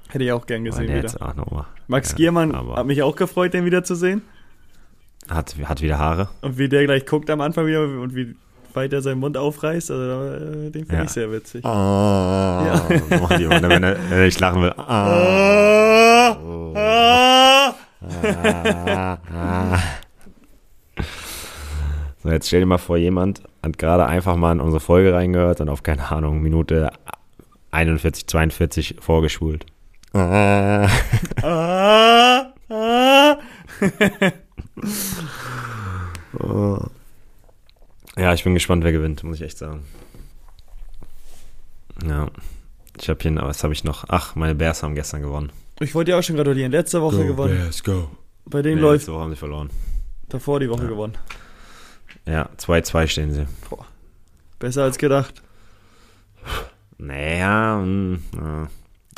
[0.09, 1.09] Hätte ich auch gern gesehen wieder.
[1.21, 1.65] Auch noch mal.
[1.87, 4.21] Max ja, Giermann hat mich auch gefreut, den wiederzusehen.
[5.29, 6.27] Hat, hat wieder Haare.
[6.41, 8.35] Und wie der gleich guckt am Anfang wieder und wie
[8.73, 11.03] weit er seinen Mund aufreißt, also äh, den finde ja.
[11.03, 11.63] ich sehr witzig.
[11.63, 13.37] Ah, ja.
[13.37, 14.73] die immer, wenn, er, wenn er nicht lachen will.
[14.75, 16.73] Ah, oh.
[16.75, 17.75] ah,
[19.33, 19.79] ah,
[22.21, 25.61] so, jetzt stell dir mal vor, jemand hat gerade einfach mal in unsere Folge reingehört
[25.61, 26.91] und auf, keine Ahnung, Minute
[27.71, 29.65] 41, 42 vorgespult.
[30.13, 30.89] Ah.
[31.41, 33.37] ah, ah.
[38.17, 39.85] Ja, ich bin gespannt, wer gewinnt, muss ich echt sagen.
[42.05, 42.27] Ja.
[42.99, 44.05] Ich habe hier, was habe ich noch?
[44.09, 45.51] Ach, meine Bears haben gestern gewonnen.
[45.79, 46.71] Ich wollte ja auch schon gratulieren.
[46.71, 47.57] Letzte Woche go, gewonnen.
[47.57, 48.09] Bears, go.
[48.45, 49.01] Bei denen nee, läuft.
[49.01, 49.69] Letzte Woche haben sie verloren.
[50.29, 50.89] Davor die Woche ja.
[50.89, 51.17] gewonnen.
[52.25, 53.47] Ja, 2-2 stehen sie.
[53.69, 53.85] Boah.
[54.59, 55.41] Besser als gedacht.
[56.97, 58.67] Naja, hm, ja,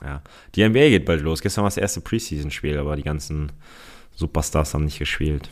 [0.01, 0.21] ja.
[0.55, 1.41] Die NBA geht bald los.
[1.41, 3.51] Gestern war das erste Preseason-Spiel, aber die ganzen
[4.15, 5.49] Superstars haben nicht gespielt.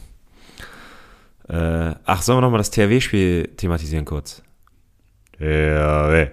[1.49, 4.41] Äh, ach, sollen wir nochmal das THW-Spiel thematisieren kurz?
[5.37, 6.29] THW.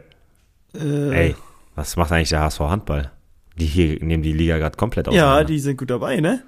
[0.75, 1.27] Äh.
[1.29, 1.37] Ey,
[1.75, 3.11] was macht eigentlich der HSV Handball?
[3.57, 5.15] Die hier nehmen die Liga gerade komplett aus.
[5.15, 6.45] Ja, die sind gut dabei, ne?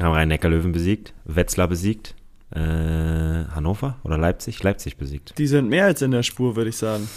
[0.00, 2.14] Haben Rhein-Neckar-Löwen besiegt, Wetzlar besiegt,
[2.54, 4.62] äh, Hannover oder Leipzig?
[4.62, 5.38] Leipzig besiegt.
[5.38, 7.08] Die sind mehr als in der Spur, würde ich sagen.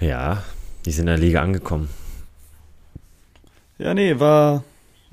[0.00, 0.42] Ja,
[0.84, 1.88] die sind in der Liga angekommen.
[3.78, 4.64] Ja, nee, war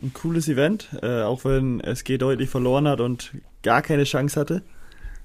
[0.01, 4.61] ein cooles Event, äh, auch wenn SG deutlich verloren hat und gar keine Chance hatte.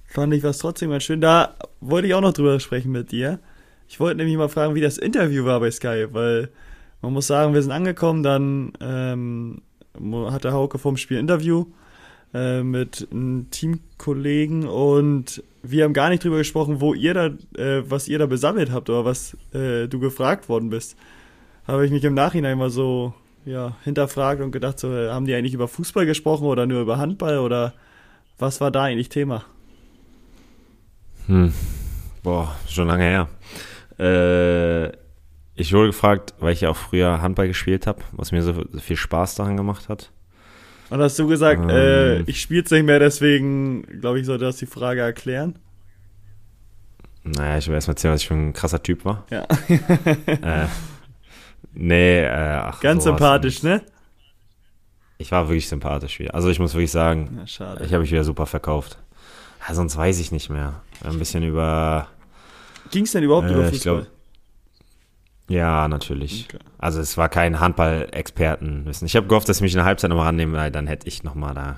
[0.07, 1.21] Fand ich was trotzdem ganz schön.
[1.21, 3.39] Da wollte ich auch noch drüber sprechen mit dir.
[3.89, 6.51] Ich wollte nämlich mal fragen, wie das Interview war bei Sky, weil
[7.03, 9.63] man muss sagen, wir sind angekommen, dann ähm,
[10.31, 11.67] hatte Hauke vom Spiel Interview
[12.35, 17.27] äh, mit einem Teamkollegen und wir haben gar nicht drüber gesprochen, wo ihr da,
[17.57, 20.97] äh, was ihr da besammelt habt oder was äh, du gefragt worden bist.
[21.67, 23.15] Habe ich mich im Nachhinein mal so
[23.47, 27.39] ja, hinterfragt und gedacht, so, haben die eigentlich über Fußball gesprochen oder nur über Handball
[27.39, 27.73] oder
[28.39, 29.45] was war da eigentlich Thema?
[31.27, 31.53] Hm.
[32.23, 33.29] Boah, schon lange her.
[33.99, 34.89] Äh,
[35.55, 38.97] ich wurde gefragt, weil ich ja auch früher Handball gespielt habe, was mir so viel
[38.97, 40.11] Spaß daran gemacht hat.
[40.95, 44.45] Und hast du gesagt, ähm, äh, ich spiele es nicht mehr, deswegen glaube ich, sollte
[44.45, 45.59] das die Frage erklären?
[47.25, 49.27] Naja, ich will erstmal erzählen, dass ich schon ein krasser Typ war.
[49.31, 49.45] Ja.
[50.27, 50.67] äh,
[51.75, 53.83] Nee, äh, ach, Ganz sympathisch, ne?
[55.19, 56.35] Ich war wirklich sympathisch wieder.
[56.35, 57.85] Also ich muss wirklich sagen, ja, schade.
[57.85, 58.99] ich habe mich wieder super verkauft.
[59.67, 60.83] Ja, sonst weiß ich nicht mehr.
[61.03, 62.07] Ein bisschen über.
[62.93, 64.07] Ging es denn überhaupt äh, über Fußball?
[65.49, 66.49] Ich ja, natürlich.
[66.49, 66.63] Okay.
[66.79, 69.07] Also es war kein Handball-Expertenwissen.
[69.07, 71.23] Ich habe gehofft, dass sie mich in der Halbzeit nochmal rannehmen, weil dann hätte ich
[71.23, 71.77] nochmal da.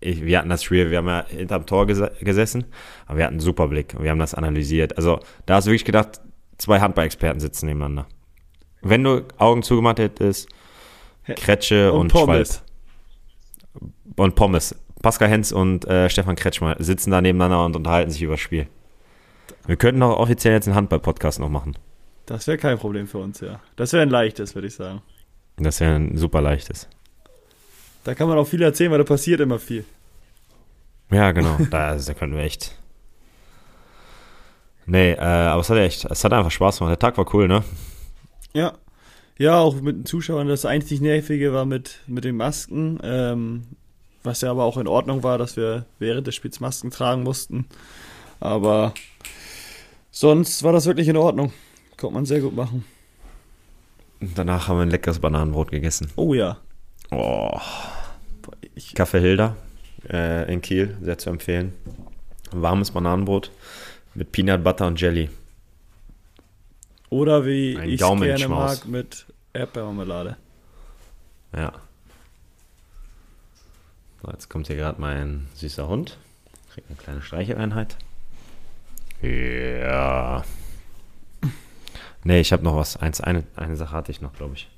[0.00, 2.64] Ich, wir hatten das Spiel, wir haben ja hinterm Tor ges gesessen,
[3.06, 4.96] aber wir hatten einen super Blick und wir haben das analysiert.
[4.96, 6.20] Also da hast du wirklich gedacht,
[6.56, 8.06] zwei Handball-Experten sitzen nebeneinander.
[8.82, 10.48] Wenn du Augen zugemacht hättest,
[11.36, 12.62] Kretsche und, und Pommes.
[13.72, 13.92] Schwalb.
[14.16, 14.74] Und Pommes.
[15.02, 18.68] Pascal Hens und äh, Stefan Kretschmer sitzen da nebeneinander und unterhalten sich über das Spiel.
[19.66, 21.76] Wir könnten auch offiziell jetzt einen Handball-Podcast noch machen.
[22.30, 23.58] Das wäre kein Problem für uns, ja.
[23.74, 25.02] Das wäre ein leichtes, würde ich sagen.
[25.56, 26.86] Das wäre ein super leichtes.
[28.04, 29.84] Da kann man auch viel erzählen, weil da passiert immer viel.
[31.10, 31.58] Ja, genau.
[31.72, 32.78] da, also, da können wir echt.
[34.86, 36.92] Nee, äh, aber es hat echt, es hat einfach Spaß gemacht.
[36.92, 37.64] Der Tag war cool, ne?
[38.52, 38.74] Ja.
[39.36, 40.46] Ja, auch mit den Zuschauern.
[40.46, 43.00] Das einzig Nervige war mit, mit den Masken.
[43.02, 43.64] Ähm,
[44.22, 47.66] was ja aber auch in Ordnung war, dass wir während des Spiels Masken tragen mussten.
[48.38, 48.94] Aber
[50.12, 51.52] sonst war das wirklich in Ordnung.
[52.00, 52.84] Konnte man sehr gut machen.
[54.20, 56.10] Danach haben wir ein leckeres Bananenbrot gegessen.
[56.16, 56.56] Oh ja.
[57.10, 57.60] Oh.
[58.74, 59.54] Ich Kaffee Hilda
[60.08, 61.74] äh, in Kiel, sehr zu empfehlen.
[62.52, 63.50] Warmes Bananenbrot
[64.14, 65.28] mit Peanut Butter und Jelly.
[67.10, 70.38] Oder wie Ein ich gerne mag, mit Erdbeermarmelade.
[71.54, 71.72] Ja.
[74.22, 76.16] So, jetzt kommt hier gerade mein süßer Hund.
[76.72, 77.96] Kriegt eine kleine Streicheleinheit.
[79.20, 80.44] Ja.
[82.24, 82.96] Nee, ich habe noch was.
[82.96, 84.68] Eins, eine, eine Sache hatte ich noch, glaube ich.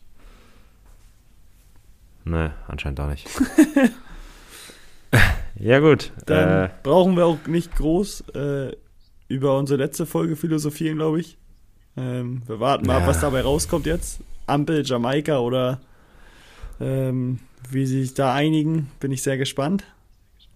[2.24, 3.28] Nee, anscheinend auch nicht.
[5.58, 6.12] ja, gut.
[6.26, 8.76] Dann äh, brauchen wir auch nicht groß äh,
[9.28, 11.36] über unsere letzte Folge philosophieren, glaube ich.
[11.96, 13.00] Ähm, wir warten mal ja.
[13.00, 14.20] ab, was dabei rauskommt jetzt.
[14.46, 15.80] Ampel, Jamaika oder
[16.80, 17.40] ähm,
[17.70, 19.84] wie sie sich da einigen, bin ich sehr gespannt.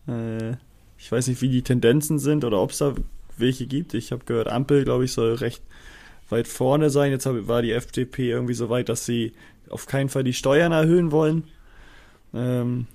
[0.07, 0.53] Äh,
[0.99, 2.95] ich weiß nicht, wie die Tendenzen sind oder ob es da
[3.39, 3.95] welche gibt.
[3.95, 5.63] Ich habe gehört, Ampel, glaube ich, soll recht
[6.29, 7.13] weit vorne sein.
[7.13, 9.33] Jetzt war die FDP irgendwie so weit, dass sie
[9.71, 11.45] auf keinen Fall die Steuern erhöhen wollen.
[12.35, 12.87] Ähm,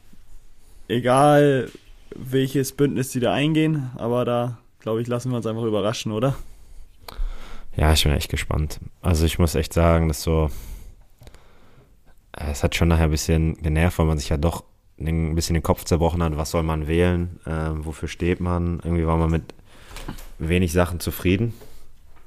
[0.88, 1.70] egal,
[2.16, 6.36] welches Bündnis sie da eingehen, aber da, glaube ich, lassen wir uns einfach überraschen, oder?
[7.76, 8.80] Ja, ich bin echt gespannt.
[9.02, 10.52] Also ich muss echt sagen, dass so,
[12.34, 14.64] es hat schon nachher ein bisschen genervt, weil man sich ja doch
[15.00, 18.82] ein bisschen den Kopf zerbrochen hat, was soll man wählen, äh, wofür steht man.
[18.84, 19.54] Irgendwie war man mit
[20.38, 21.54] wenig Sachen zufrieden.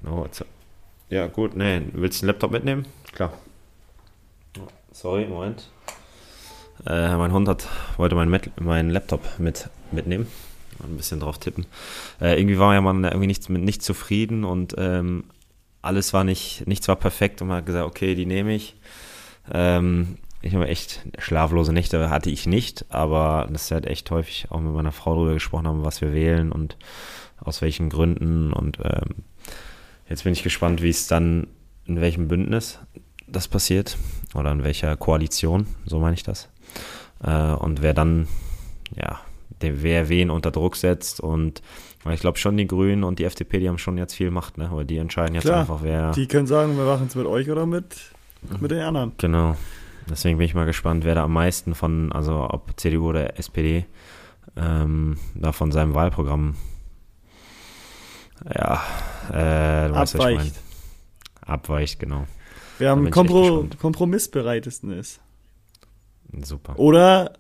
[0.07, 0.27] Oh,
[1.11, 2.87] ja, gut, nee, willst du einen Laptop mitnehmen?
[3.13, 3.33] Klar.
[4.93, 5.69] Sorry, Moment.
[6.87, 10.27] Äh, mein Hund hat, wollte meinen mein Laptop mit, mitnehmen.
[10.83, 11.67] Ein bisschen drauf tippen.
[12.21, 15.25] Äh, irgendwie war ja man irgendwie nicht, mit nicht zufrieden und ähm,
[15.83, 18.75] alles war nicht, nichts war perfekt und man hat gesagt, okay, die nehme ich.
[19.53, 24.47] Ähm, ich habe echt schlaflose Nächte hatte ich nicht, aber das ist halt echt häufig
[24.51, 26.77] auch mit meiner Frau darüber gesprochen haben, was wir wählen und
[27.39, 28.53] aus welchen Gründen.
[28.53, 29.25] Und ähm,
[30.09, 31.47] jetzt bin ich gespannt, wie es dann,
[31.87, 32.79] in welchem Bündnis
[33.27, 33.97] das passiert
[34.35, 36.49] oder in welcher Koalition, so meine ich das.
[37.23, 38.29] Äh, und wer dann,
[38.95, 39.21] ja,
[39.61, 41.63] der, wer wen unter Druck setzt und
[42.11, 44.69] ich glaube schon die Grünen und die FDP, die haben schon jetzt viel Macht, ne?
[44.69, 46.13] Aber die entscheiden jetzt Klar, einfach, wer.
[46.13, 47.97] Die können sagen, wir machen es mit euch oder mit,
[48.61, 49.13] mit den anderen.
[49.17, 49.57] Genau.
[50.11, 53.87] Deswegen bin ich mal gespannt, wer da am meisten von, also ob CDU oder SPD,
[54.57, 56.57] ähm, da von seinem Wahlprogramm
[58.45, 58.83] ja,
[59.31, 60.39] äh, du weißt, Abweicht.
[60.39, 61.55] Was ich mein.
[61.55, 62.27] Abweicht, genau.
[62.79, 65.21] Wer am Kompro kompromissbereitesten ist.
[66.43, 66.79] Super.
[66.79, 67.35] Oder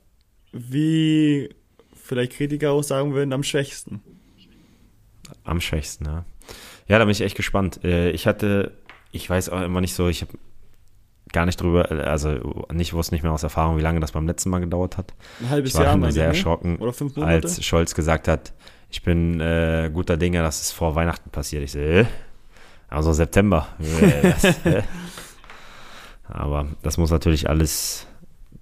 [0.53, 1.51] wie
[1.95, 4.03] vielleicht Kritiker auch sagen würden, am schwächsten.
[5.43, 6.25] Am schwächsten, ja.
[6.87, 7.83] Ja, da bin ich echt gespannt.
[7.83, 8.73] Äh, ich hatte,
[9.11, 10.33] ich weiß auch immer nicht so, ich habe
[11.33, 14.51] gar nicht drüber, also nicht wusste nicht mehr aus Erfahrung, wie lange das beim letzten
[14.51, 15.15] Mal gedauert hat.
[15.41, 15.97] Ein halbes ich war Jahr.
[15.97, 16.29] Ich war sehr ne?
[16.29, 17.33] erschrocken, Oder fünf Monate?
[17.33, 18.53] als Scholz gesagt hat,
[18.95, 21.64] ich bin äh, guter Dinge, dass es vor Weihnachten passiert.
[21.64, 22.07] Ich sehe, äh,
[22.88, 23.66] also September.
[23.80, 24.82] Äh,
[26.28, 28.07] Aber das muss natürlich alles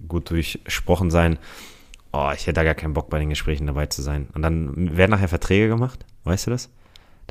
[0.08, 1.38] gut durchsprochen sein.
[2.14, 4.26] Oh, ich hätte da gar keinen Bock bei den Gesprächen dabei zu sein.
[4.32, 6.70] Und dann werden nachher Verträge gemacht, weißt du das?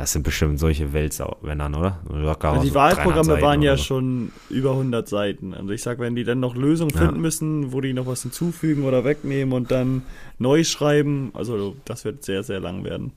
[0.01, 1.99] Das sind bestimmt solche Weltsaumännern, oder?
[2.09, 3.83] Also die Wahlprogramme waren ja so.
[3.83, 5.53] schon über 100 Seiten.
[5.53, 7.21] Also ich sag, wenn die dann noch Lösungen finden ja.
[7.21, 10.01] müssen, wo die noch was hinzufügen oder wegnehmen und dann
[10.39, 13.11] neu schreiben, also das wird sehr, sehr lang werden.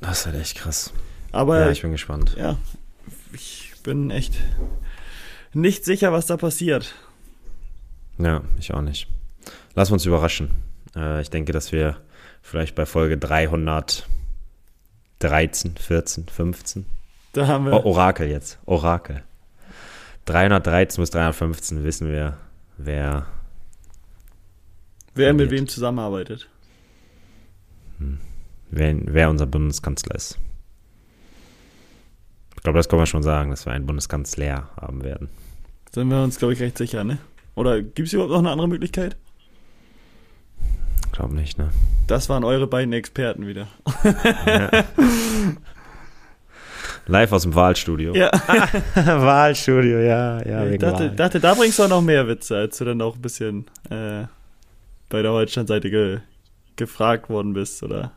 [0.00, 0.92] Das ist halt echt krass.
[1.32, 2.36] Aber ja, ich bin gespannt.
[2.38, 2.58] Ja,
[3.32, 4.34] ich bin echt
[5.52, 6.94] nicht sicher, was da passiert.
[8.18, 9.08] Ja, ich auch nicht.
[9.74, 10.50] Lass uns überraschen.
[10.94, 11.96] Äh, ich denke, dass wir
[12.40, 14.06] vielleicht bei Folge 300
[15.22, 16.86] 13, 14, 15.
[17.32, 17.72] Da haben wir.
[17.74, 18.58] Oh, Orakel jetzt.
[18.66, 19.22] Orakel.
[20.24, 22.36] 313 bis 315 wissen wir,
[22.76, 23.26] wer.
[25.14, 26.48] Wer mit wem zusammenarbeitet.
[27.98, 28.18] Hm.
[28.70, 30.38] Wer, wer unser Bundeskanzler ist.
[32.56, 35.28] Ich glaube, das kann man schon sagen, dass wir einen Bundeskanzler haben werden.
[35.92, 37.18] Sind wir uns, glaube ich, recht sicher, ne?
[37.54, 39.16] Oder gibt es überhaupt noch eine andere Möglichkeit?
[41.12, 41.70] Glaub nicht, ne?
[42.06, 43.68] Das waren eure beiden Experten wieder.
[44.46, 44.70] Ja.
[47.06, 48.14] Live aus dem Wahlstudio.
[48.14, 48.30] Ja.
[48.94, 50.66] Wahlstudio, ja, ja.
[50.66, 53.22] Ich dachte, dachte, da bringst du auch noch mehr Witze, als du dann auch ein
[53.22, 54.24] bisschen äh,
[55.08, 56.20] bei der Holstein-Seite ge
[56.76, 58.10] gefragt worden bist oder ein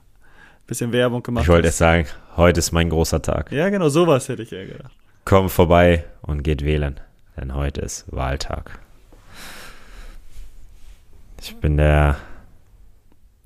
[0.67, 3.51] bisschen Werbung gemacht Ich wollte erst sagen, heute ist mein großer Tag.
[3.51, 4.93] Ja, genau, sowas hätte ich ja gedacht.
[5.25, 6.99] Kommt vorbei und geht wählen,
[7.35, 8.79] denn heute ist Wahltag.
[11.41, 12.15] Ich bin der.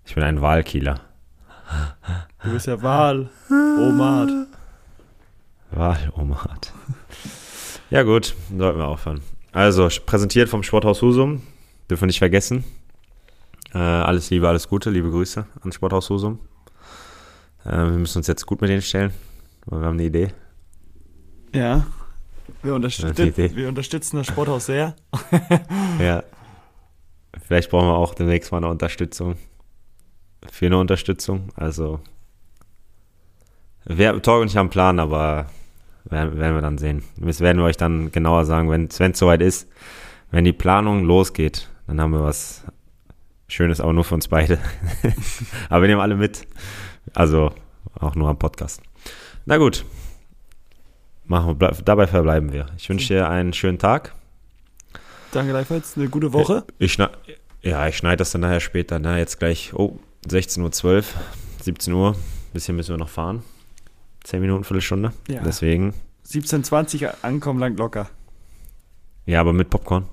[0.09, 1.01] Ich bin ein Wahlkieler.
[2.43, 4.47] Du bist ja Wahl, Omat.
[5.69, 6.73] Wahl-Omat.
[7.91, 9.21] Ja, gut, sollten wir aufhören.
[9.51, 11.43] Also, präsentiert vom Sporthaus Husum.
[11.87, 12.63] Dürfen wir nicht vergessen.
[13.71, 16.39] Äh, alles Liebe, alles Gute, liebe Grüße an Sporthaus Husum.
[17.63, 19.13] Äh, wir müssen uns jetzt gut mit denen stellen,
[19.67, 20.29] weil wir haben eine Idee.
[21.53, 21.85] Ja.
[22.63, 24.95] Wir, unterstützen, wir unterstützen das Sporthaus sehr.
[25.99, 26.23] ja.
[27.45, 29.35] Vielleicht brauchen wir auch demnächst mal eine Unterstützung.
[30.51, 31.49] Für eine Unterstützung.
[31.55, 31.99] Also.
[33.85, 35.47] Wir, Talk und ich haben Plan, aber
[36.05, 37.03] werden, werden wir dann sehen.
[37.17, 39.67] Das werden wir euch dann genauer sagen, wenn es soweit ist.
[40.31, 42.63] Wenn die Planung losgeht, dann haben wir was
[43.47, 44.59] Schönes, aber nur für uns beide.
[45.69, 46.45] aber wir nehmen alle mit.
[47.13, 47.51] Also
[47.99, 48.81] auch nur am Podcast.
[49.45, 49.85] Na gut.
[51.25, 52.67] Machen wir, dabei verbleiben wir.
[52.77, 54.13] Ich wünsche dir einen schönen Tag.
[55.31, 55.95] Danke gleichfalls.
[55.95, 56.63] Eine gute Woche.
[56.77, 57.07] Ich, ich
[57.61, 58.99] ja, ich schneide das dann nachher später.
[58.99, 61.03] Na, jetzt gleich, oh, 16.12 Uhr,
[61.61, 62.15] 17 Uhr.
[62.53, 63.43] Bisschen müssen wir noch fahren.
[64.23, 65.13] 10 Minuten, Viertelstunde.
[65.27, 65.41] Ja.
[65.43, 65.93] Deswegen.
[66.27, 68.09] 17.20 ankommen lang locker.
[69.25, 70.05] Ja, aber mit Popcorn.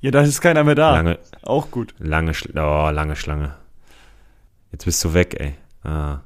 [0.00, 0.92] Ja, da ist keiner mehr da.
[0.92, 1.94] Lange, Auch gut.
[1.98, 3.54] Lange, oh, lange Schlange.
[4.72, 5.54] Jetzt bist du weg, ey.
[5.82, 6.20] Ah.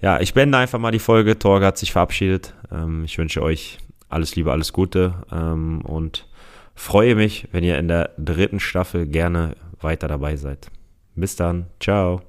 [0.00, 1.38] Ja, ich beende einfach mal die Folge.
[1.38, 2.54] Torge hat sich verabschiedet.
[2.70, 3.78] Ähm, ich wünsche euch
[4.08, 6.26] alles Liebe, alles Gute ähm, und
[6.74, 10.70] freue mich, wenn ihr in der dritten Staffel gerne weiter dabei seid.
[11.14, 11.66] Bis dann.
[11.80, 12.22] Ciao.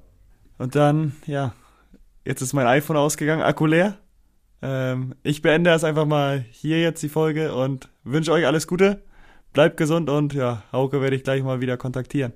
[0.61, 1.55] Und dann, ja,
[2.23, 3.97] jetzt ist mein iPhone ausgegangen, Akku leer.
[4.61, 9.01] Ähm, ich beende das einfach mal hier jetzt die Folge und wünsche euch alles Gute.
[9.53, 12.33] Bleibt gesund und ja, Hauke werde ich gleich mal wieder kontaktieren.